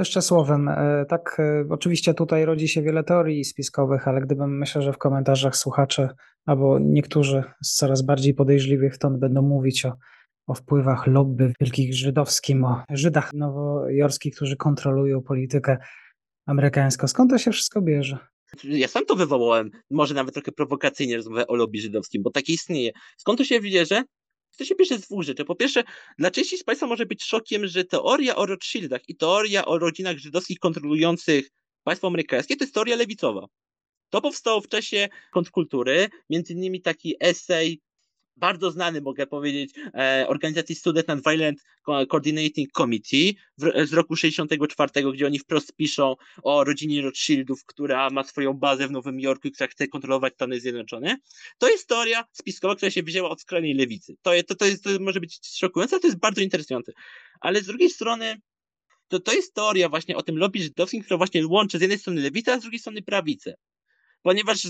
Jeszcze 0.00 0.22
słowem, 0.22 0.68
e, 0.68 1.04
tak, 1.08 1.36
e, 1.38 1.64
oczywiście 1.70 2.14
tutaj 2.14 2.44
rodzi 2.44 2.68
się 2.68 2.82
wiele 2.82 3.04
teorii 3.04 3.44
spiskowych, 3.44 4.08
ale 4.08 4.20
gdybym 4.20 4.58
myślę, 4.58 4.82
że 4.82 4.92
w 4.92 4.98
komentarzach 4.98 5.56
słuchacze 5.56 6.08
albo 6.46 6.78
niektórzy 6.78 7.42
z 7.62 7.74
coraz 7.74 8.02
bardziej 8.02 8.34
podejrzliwych 8.34 8.96
stąd 8.96 9.18
będą 9.18 9.42
mówić 9.42 9.86
o, 9.86 9.92
o 10.46 10.54
wpływach 10.54 11.06
lobby 11.06 11.52
wielkich 11.60 11.94
żydowskim, 11.94 12.64
o 12.64 12.82
Żydach 12.90 13.32
nowojorskich, 13.32 14.34
którzy 14.34 14.56
kontrolują 14.56 15.22
politykę 15.22 15.78
amerykańską. 16.46 17.08
Skąd 17.08 17.30
to 17.30 17.38
się 17.38 17.50
wszystko 17.52 17.82
bierze? 17.82 18.18
Ja 18.64 18.88
sam 18.88 19.06
to 19.06 19.16
wywołałem, 19.16 19.70
może 19.90 20.14
nawet 20.14 20.34
trochę 20.34 20.52
prowokacyjnie 20.52 21.16
rozmowę 21.16 21.46
o 21.46 21.54
lobby 21.54 21.80
żydowskim, 21.80 22.22
bo 22.22 22.30
takie 22.30 22.52
istnieje. 22.52 22.90
Skąd 23.16 23.38
to 23.38 23.44
się 23.44 23.60
bierze? 23.60 24.04
To 24.60 24.64
się 24.64 24.74
bierze 24.74 24.98
z 24.98 25.00
dwóch 25.00 25.22
rzeczy. 25.22 25.44
Po 25.44 25.54
pierwsze, 25.54 25.84
dla 26.18 26.30
części 26.30 26.58
z 26.58 26.64
Państwa 26.64 26.86
może 26.86 27.06
być 27.06 27.24
szokiem, 27.24 27.66
że 27.66 27.84
teoria 27.84 28.36
o 28.36 28.46
Rothschildach 28.46 29.00
i 29.08 29.16
teoria 29.16 29.64
o 29.64 29.78
rodzinach 29.78 30.18
żydowskich 30.18 30.58
kontrolujących 30.58 31.50
państwo 31.84 32.06
amerykańskie 32.06 32.56
to 32.56 32.64
jest 32.64 32.74
teoria 32.74 32.96
lewicowa. 32.96 33.46
To 34.10 34.20
powstało 34.20 34.60
w 34.60 34.68
czasie 34.68 35.08
kontrkultury, 35.32 36.08
między 36.30 36.52
innymi 36.52 36.82
taki 36.82 37.14
esej 37.20 37.80
bardzo 38.40 38.70
znany, 38.70 39.00
mogę 39.00 39.26
powiedzieć, 39.26 39.70
e, 39.94 40.24
organizacji 40.28 40.74
Student 40.74 41.08
Nonviolent 41.08 41.62
Coordinating 41.84 42.72
Committee 42.72 43.36
z 43.84 43.92
roku 43.92 44.16
64, 44.16 45.12
gdzie 45.12 45.26
oni 45.26 45.38
wprost 45.38 45.76
piszą 45.76 46.16
o 46.42 46.64
rodzinie 46.64 47.02
Rothschildów, 47.02 47.64
która 47.66 48.10
ma 48.10 48.24
swoją 48.24 48.54
bazę 48.54 48.88
w 48.88 48.90
Nowym 48.90 49.20
Jorku 49.20 49.48
i 49.48 49.52
która 49.52 49.66
chce 49.66 49.88
kontrolować 49.88 50.34
Stany 50.34 50.60
Zjednoczone. 50.60 51.16
To 51.58 51.68
jest 51.68 51.88
teoria 51.88 52.24
spiskowa, 52.32 52.76
która 52.76 52.90
się 52.90 53.02
wzięła 53.02 53.30
od 53.30 53.40
skrajnej 53.40 53.74
lewicy. 53.74 54.16
To, 54.22 54.30
to, 54.48 54.54
to, 54.54 54.64
jest, 54.64 54.84
to 54.84 54.90
może 55.00 55.20
być 55.20 55.38
szokujące, 55.58 55.96
ale 55.96 56.00
to 56.00 56.06
jest 56.06 56.20
bardzo 56.20 56.40
interesujące. 56.40 56.92
Ale 57.40 57.62
z 57.62 57.66
drugiej 57.66 57.90
strony 57.90 58.40
to, 59.08 59.20
to 59.20 59.32
jest 59.32 59.54
teoria 59.54 59.88
właśnie 59.88 60.16
o 60.16 60.22
tym 60.22 60.38
lobby 60.38 60.62
żydowskim, 60.62 61.02
która 61.02 61.16
właśnie 61.16 61.46
łączy 61.46 61.78
z 61.78 61.80
jednej 61.80 61.98
strony 61.98 62.20
lewicę, 62.20 62.52
a 62.52 62.58
z 62.58 62.62
drugiej 62.62 62.80
strony 62.80 63.02
prawicę 63.02 63.54
ponieważ, 64.22 64.66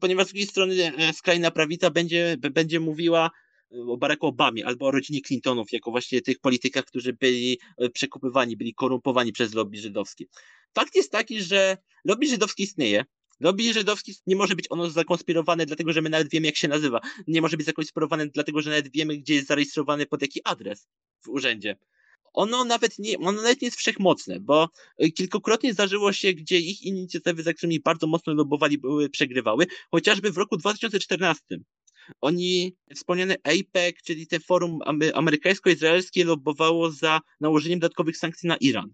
ponieważ 0.00 0.26
z 0.26 0.28
drugiej 0.28 0.46
strony 0.46 0.92
e, 0.96 1.12
skrajna 1.12 1.50
prawica 1.50 1.90
będzie, 1.90 2.36
będzie 2.38 2.80
mówiła 2.80 3.30
e, 3.72 3.82
o 3.82 3.96
Baracku 3.96 4.26
Obamie 4.26 4.66
albo 4.66 4.86
o 4.86 4.90
rodzinie 4.90 5.20
Clintonów, 5.20 5.72
jako 5.72 5.90
właśnie 5.90 6.22
tych 6.22 6.38
politykach, 6.38 6.84
którzy 6.84 7.12
byli 7.12 7.58
e, 7.78 7.90
przekupywani, 7.90 8.56
byli 8.56 8.74
korumpowani 8.74 9.32
przez 9.32 9.54
lobby 9.54 9.78
żydowskie. 9.78 10.24
Fakt 10.74 10.94
jest 10.94 11.12
taki, 11.12 11.42
że 11.42 11.76
lobby 12.04 12.26
żydowskie 12.26 12.62
istnieje, 12.62 13.04
Lobby 13.40 13.72
żydowski 13.72 14.14
nie 14.26 14.36
może 14.36 14.56
być 14.56 14.66
ono 14.70 14.90
zakonspirowane, 14.90 15.66
dlatego 15.66 15.92
że 15.92 16.02
my 16.02 16.10
nawet 16.10 16.30
wiemy, 16.30 16.46
jak 16.46 16.56
się 16.56 16.68
nazywa. 16.68 17.00
Nie 17.26 17.40
może 17.40 17.56
być 17.56 17.66
zakonspirowane, 17.66 18.26
dlatego 18.26 18.62
że 18.62 18.70
nawet 18.70 18.92
wiemy, 18.92 19.16
gdzie 19.16 19.34
jest 19.34 19.46
zarejestrowany 19.46 20.06
pod 20.06 20.22
jaki 20.22 20.40
adres 20.44 20.88
w 21.24 21.28
urzędzie 21.28 21.76
ono 22.32 22.64
nawet 22.64 22.98
nie, 22.98 23.18
ono 23.18 23.32
nawet 23.32 23.62
nie 23.62 23.66
jest 23.66 23.78
wszechmocne, 23.78 24.40
bo 24.40 24.68
e, 24.98 25.10
kilkukrotnie 25.10 25.72
zdarzyło 25.72 26.12
się, 26.12 26.32
gdzie 26.32 26.58
ich 26.58 26.82
inicjatywy, 26.82 27.42
za 27.42 27.52
którymi 27.52 27.80
bardzo 27.80 28.06
mocno 28.06 28.34
lobowali, 28.34 28.78
były, 28.78 29.10
przegrywały, 29.10 29.66
chociażby 29.90 30.32
w 30.32 30.38
roku 30.38 30.56
2014. 30.56 31.42
Oni, 32.20 32.76
wspomniane 32.94 33.36
APEC, 33.44 33.96
czyli 34.04 34.26
te 34.26 34.40
forum 34.40 34.78
amerykańsko-izraelskie, 35.14 36.24
lobowało 36.24 36.90
za 36.90 37.20
nałożeniem 37.40 37.78
dodatkowych 37.78 38.16
sankcji 38.16 38.48
na 38.48 38.56
Iran. 38.56 38.92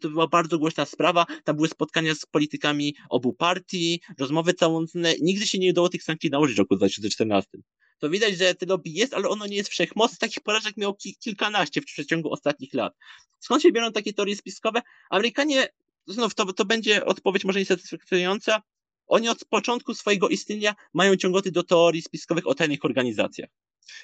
To 0.00 0.10
była 0.10 0.28
bardzo 0.28 0.58
głośna 0.58 0.84
sprawa, 0.84 1.26
tam 1.44 1.56
były 1.56 1.68
spotkania 1.68 2.14
z 2.14 2.26
politykami 2.26 2.94
obu 3.10 3.32
partii, 3.32 4.00
rozmowy 4.18 4.54
całątne, 4.54 5.14
nigdy 5.20 5.46
się 5.46 5.58
nie 5.58 5.70
udało 5.70 5.88
tych 5.88 6.02
sankcji 6.02 6.30
nałożyć 6.30 6.56
w 6.56 6.58
roku 6.58 6.76
2014 6.76 7.58
to 8.04 8.10
widać, 8.10 8.38
że 8.38 8.54
te 8.54 8.66
lobby 8.66 8.90
jest, 8.90 9.14
ale 9.14 9.28
ono 9.28 9.46
nie 9.46 9.56
jest 9.56 9.70
wszechmocne. 9.70 10.16
Takich 10.20 10.40
porażek 10.40 10.76
miało 10.76 10.96
kilkanaście 11.20 11.80
w 11.80 11.84
przeciągu 11.84 12.32
ostatnich 12.32 12.74
lat. 12.74 12.94
Skąd 13.40 13.62
się 13.62 13.72
biorą 13.72 13.92
takie 13.92 14.12
teorie 14.12 14.36
spiskowe? 14.36 14.82
Amerykanie 15.10 15.68
znów 16.06 16.34
to, 16.34 16.52
to 16.52 16.64
będzie 16.64 17.04
odpowiedź 17.04 17.44
może 17.44 17.58
niesatysfakcjonująca. 17.58 18.62
Oni 19.06 19.28
od 19.28 19.44
początku 19.44 19.94
swojego 19.94 20.28
istnienia 20.28 20.74
mają 20.94 21.16
ciągoty 21.16 21.52
do 21.52 21.62
teorii 21.62 22.02
spiskowych 22.02 22.46
o 22.46 22.54
tajnych 22.54 22.84
organizacjach. 22.84 23.50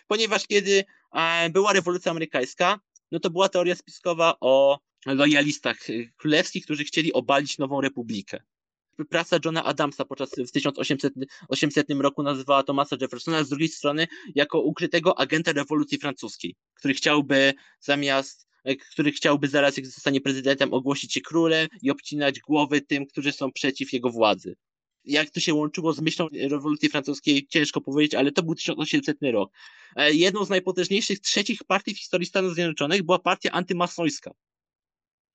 Ponieważ 0.07 0.47
kiedy 0.47 0.85
e, 1.15 1.51
była 1.51 1.73
rewolucja 1.73 2.11
amerykańska, 2.11 2.81
no 3.13 3.21
to 3.21 3.31
była 3.31 3.49
teoria 3.49 3.75
spiskowa 3.75 4.35
o 4.41 4.79
lojalistach 5.07 5.91
e, 5.91 5.93
królewskich, 6.17 6.65
którzy 6.65 6.85
chcieli 6.85 7.13
obalić 7.13 7.59
nową 7.59 7.81
republikę. 7.81 8.43
Praca 9.05 9.39
Johna 9.45 9.65
Adamsa 9.65 10.05
podczas 10.05 10.31
w 10.49 10.51
1800, 10.51 11.13
800 11.49 11.87
roku 11.91 12.23
nazywała 12.23 12.63
Thomasa 12.63 12.97
Jeffersona 13.01 13.45
z 13.45 13.49
drugiej 13.49 13.69
strony 13.69 14.07
jako 14.35 14.61
ukrytego 14.61 15.19
agenta 15.19 15.53
rewolucji 15.53 15.99
francuskiej, 15.99 16.57
który 16.75 16.95
chciałby 16.95 17.55
zamiast 17.81 18.49
e, 18.65 18.77
który 18.77 19.13
chciałby 19.13 19.49
zaraz, 19.49 19.77
jak 19.77 19.87
zostanie 19.87 20.21
prezydentem, 20.21 20.75
ogłosić 20.75 21.13
się 21.13 21.21
królem 21.21 21.69
i 21.83 21.91
obcinać 21.91 22.41
głowy 22.41 22.81
tym, 22.81 23.07
którzy 23.07 23.33
są 23.33 23.53
przeciw 23.53 23.93
jego 23.93 24.11
władzy 24.11 24.57
jak 25.05 25.31
to 25.31 25.41
się 25.41 25.55
łączyło 25.55 25.93
z 25.93 26.01
myślą 26.01 26.29
rewolucji 26.51 26.89
francuskiej, 26.89 27.47
ciężko 27.47 27.81
powiedzieć, 27.81 28.15
ale 28.15 28.33
to 28.33 28.43
był 28.43 28.55
1800 28.55 29.17
rok. 29.33 29.53
E, 29.97 30.13
jedną 30.13 30.45
z 30.45 30.51
najpotężniejszych 30.51 31.21
trzecich 31.21 31.65
partii 31.65 31.95
w 31.95 31.99
historii 31.99 32.27
Stanów 32.27 32.55
Zjednoczonych 32.55 33.03
była 33.03 33.19
partia 33.19 33.51
antymasońska. 33.51 34.31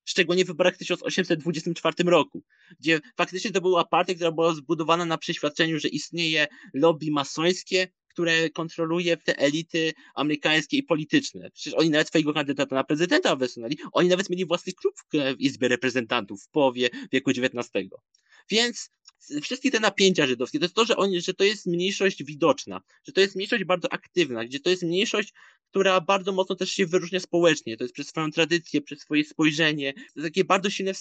Szczególnie 0.06 0.44
w 0.46 0.48
wyborach 0.48 0.76
w 0.76 0.78
1824 0.78 2.10
roku, 2.10 2.44
gdzie 2.80 3.00
faktycznie 3.18 3.52
to 3.52 3.62
była 3.62 3.86
partia, 3.86 4.14
która 4.14 4.32
była 4.32 4.54
zbudowana 4.54 5.06
na 5.06 5.18
przeświadczeniu, 5.18 5.80
że 5.80 5.88
istnieje 5.88 6.48
lobby 6.74 7.12
masońskie, 7.12 7.88
które 8.16 8.50
kontroluje 8.50 9.18
te 9.18 9.38
elity 9.38 9.94
amerykańskie 10.16 10.78
i 10.78 10.84
polityczne. 10.84 11.52
Przecież 11.52 11.74
oni 11.74 11.90
nawet 11.90 12.08
swojego 12.08 12.34
kandydata 12.34 12.76
na 12.76 12.84
prezydenta 12.84 13.36
wysunęli. 13.36 13.78
Oni 13.92 14.10
nawet 14.10 14.30
mieli 14.30 14.46
własny 14.46 14.74
klub 14.74 14.96
w 15.14 15.40
Izbie 15.40 15.68
Reprezentantów 15.68 16.44
w 16.44 16.50
połowie 16.50 16.90
wieku 17.12 17.32
XIX. 17.32 17.70
Więc 18.50 18.90
wszystkie 19.42 19.72
te 19.72 19.80
napięcia 19.80 20.28
żydowskie, 20.28 20.60
to 20.60 20.66
jest 20.66 20.76
to, 20.76 20.86
że, 20.86 20.98
oni, 20.98 21.22
że 21.22 21.34
to 21.34 21.44
jest 21.44 21.66
mniejszość 21.66 22.24
widoczna, 22.24 22.82
że 23.04 23.12
to 23.12 23.22
jest 23.22 23.36
mniejszość 23.36 23.64
bardzo 23.64 23.94
aktywna, 23.94 24.46
gdzie 24.46 24.60
to 24.60 24.70
jest 24.70 24.84
mniejszość, 24.84 25.34
która 25.70 26.02
bardzo 26.02 26.32
mocno 26.32 26.56
też 26.56 26.72
się 26.72 26.86
wyróżnia 26.86 27.20
społecznie, 27.20 27.78
to 27.78 27.84
jest 27.84 27.94
przez 27.94 28.08
swoją 28.08 28.32
tradycję, 28.32 28.82
przez 28.82 29.00
swoje 29.00 29.26
spojrzenie, 29.26 29.94
takie 30.22 30.44
bardzo 30.44 30.70
silne 30.70 30.92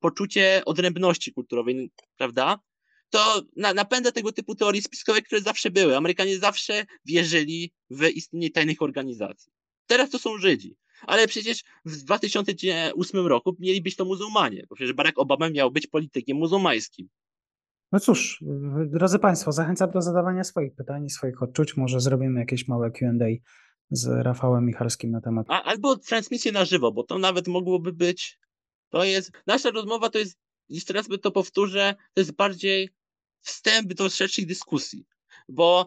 poczucie 0.00 0.62
odrębności 0.64 1.32
kulturowej, 1.32 1.90
prawda? 2.16 2.58
To 3.10 3.42
na, 3.56 3.74
napędza 3.74 4.12
tego 4.12 4.32
typu 4.32 4.54
teorii 4.54 4.82
spiskowe, 4.82 5.22
które 5.22 5.40
zawsze 5.40 5.70
były. 5.70 5.96
Amerykanie 5.96 6.38
zawsze 6.38 6.86
wierzyli 7.04 7.72
w 7.90 8.08
istnienie 8.08 8.50
tajnych 8.50 8.82
organizacji. 8.82 9.52
Teraz 9.86 10.10
to 10.10 10.18
są 10.18 10.38
Żydzi. 10.38 10.76
Ale 11.06 11.28
przecież 11.28 11.62
w 11.84 11.96
2008 11.96 13.26
roku 13.26 13.56
mieli 13.58 13.82
być 13.82 13.96
to 13.96 14.04
muzułmanie, 14.04 14.64
bo 14.68 14.76
przecież 14.76 14.92
Barack 14.92 15.18
Obama 15.18 15.50
miał 15.50 15.70
być 15.70 15.86
politykiem 15.86 16.36
muzułmańskim. 16.36 17.08
No 17.92 18.00
cóż, 18.00 18.44
drodzy 18.86 19.18
Państwo, 19.18 19.52
zachęcam 19.52 19.90
do 19.90 20.02
zadawania 20.02 20.44
swoich 20.44 20.74
pytań 20.74 21.10
swoich 21.10 21.42
odczuć. 21.42 21.76
Może 21.76 22.00
zrobimy 22.00 22.40
jakieś 22.40 22.68
małe 22.68 22.90
QA 22.90 23.26
z 23.90 24.06
Rafałem 24.06 24.66
Michalskim 24.66 25.10
na 25.10 25.20
temat. 25.20 25.46
A, 25.50 25.62
albo 25.62 25.96
transmisję 25.96 26.52
na 26.52 26.64
żywo, 26.64 26.92
bo 26.92 27.02
to 27.02 27.18
nawet 27.18 27.48
mogłoby 27.48 27.92
być. 27.92 28.38
To 28.88 29.04
jest. 29.04 29.32
Nasza 29.46 29.70
rozmowa 29.70 30.10
to 30.10 30.18
jest, 30.18 30.38
jeszcze 30.68 30.92
raz 30.92 31.08
by 31.08 31.18
to 31.18 31.30
powtórzę, 31.30 31.94
to 32.14 32.20
jest 32.20 32.32
bardziej 32.32 32.90
wstęp 33.40 33.94
do 33.94 34.08
szerszych 34.08 34.46
dyskusji 34.46 35.06
bo 35.48 35.86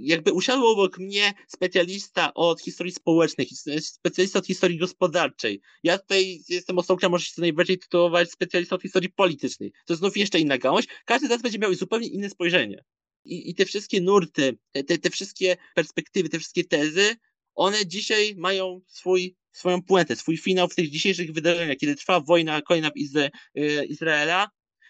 jakby 0.00 0.32
usiadł 0.32 0.66
obok 0.66 0.98
mnie 0.98 1.32
specjalista 1.48 2.34
od 2.34 2.60
historii 2.60 2.92
społecznej, 2.92 3.48
specjalista 3.80 4.38
od 4.38 4.46
historii 4.46 4.78
gospodarczej. 4.78 5.60
Ja 5.82 5.98
tutaj 5.98 6.40
jestem 6.48 6.78
osobą, 6.78 6.96
która 6.96 7.10
może 7.10 7.24
się 7.24 7.40
najbardziej 7.40 7.78
tytułować 7.78 8.30
specjalista 8.30 8.76
od 8.76 8.82
historii 8.82 9.10
politycznej. 9.10 9.72
To 9.86 9.96
znów 9.96 10.16
jeszcze 10.16 10.40
inna 10.40 10.58
gałąź. 10.58 10.86
Każdy 11.04 11.26
z 11.26 11.30
nas 11.30 11.42
będzie 11.42 11.58
miał 11.58 11.74
zupełnie 11.74 12.08
inne 12.08 12.30
spojrzenie. 12.30 12.84
I, 13.24 13.50
i 13.50 13.54
te 13.54 13.64
wszystkie 13.64 14.00
nurty, 14.00 14.58
te, 14.72 14.98
te 14.98 15.10
wszystkie 15.10 15.56
perspektywy, 15.74 16.28
te 16.28 16.38
wszystkie 16.38 16.64
tezy, 16.64 17.16
one 17.54 17.86
dzisiaj 17.86 18.34
mają 18.36 18.80
swój, 18.86 19.36
swoją 19.52 19.82
puentę, 19.82 20.16
swój 20.16 20.36
finał 20.36 20.68
w 20.68 20.74
tych 20.74 20.90
dzisiejszych 20.90 21.32
wydarzeniach, 21.32 21.76
kiedy 21.76 21.96
trwa 21.96 22.20
wojna 22.20 22.62
kolejna 22.62 22.90
w 22.90 22.96
Izra 22.96 23.28
y, 23.58 23.84
Izraela, 23.88 24.48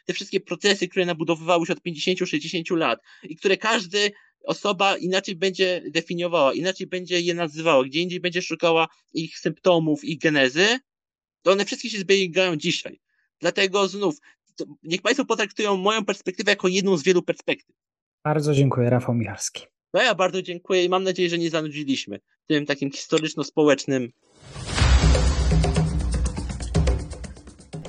te 0.08 0.14
wszystkie 0.14 0.40
procesy, 0.40 0.88
które 0.88 1.06
nabudowywały 1.06 1.66
się 1.66 1.72
od 1.72 1.80
50-60 1.80 2.76
lat 2.76 3.00
i 3.22 3.36
które 3.36 3.56
każdy 3.56 4.10
osoba 4.44 4.96
inaczej 4.96 5.36
będzie 5.36 5.82
definiowała, 5.90 6.54
inaczej 6.54 6.86
będzie 6.86 7.20
je 7.20 7.34
nazywała, 7.34 7.84
gdzie 7.84 8.00
indziej 8.00 8.20
będzie 8.20 8.42
szukała 8.42 8.88
ich 9.14 9.38
symptomów, 9.38 10.04
ich 10.04 10.18
genezy, 10.18 10.78
to 11.42 11.52
one 11.52 11.64
wszystkie 11.64 11.90
się 11.90 11.98
zbiegają 11.98 12.56
dzisiaj. 12.56 13.00
Dlatego 13.40 13.88
znów, 13.88 14.16
niech 14.82 15.02
Państwo 15.02 15.24
potraktują 15.24 15.76
moją 15.76 16.04
perspektywę 16.04 16.52
jako 16.52 16.68
jedną 16.68 16.96
z 16.96 17.02
wielu 17.02 17.22
perspektyw. 17.22 17.76
Bardzo 18.24 18.54
dziękuję, 18.54 18.90
Rafał 18.90 19.14
Michalski. 19.14 19.62
No 19.94 20.02
ja 20.02 20.14
bardzo 20.14 20.42
dziękuję 20.42 20.84
i 20.84 20.88
mam 20.88 21.04
nadzieję, 21.04 21.30
że 21.30 21.38
nie 21.38 21.50
zanudziliśmy 21.50 22.20
tym 22.46 22.66
takim 22.66 22.90
historyczno-społecznym 22.90 24.12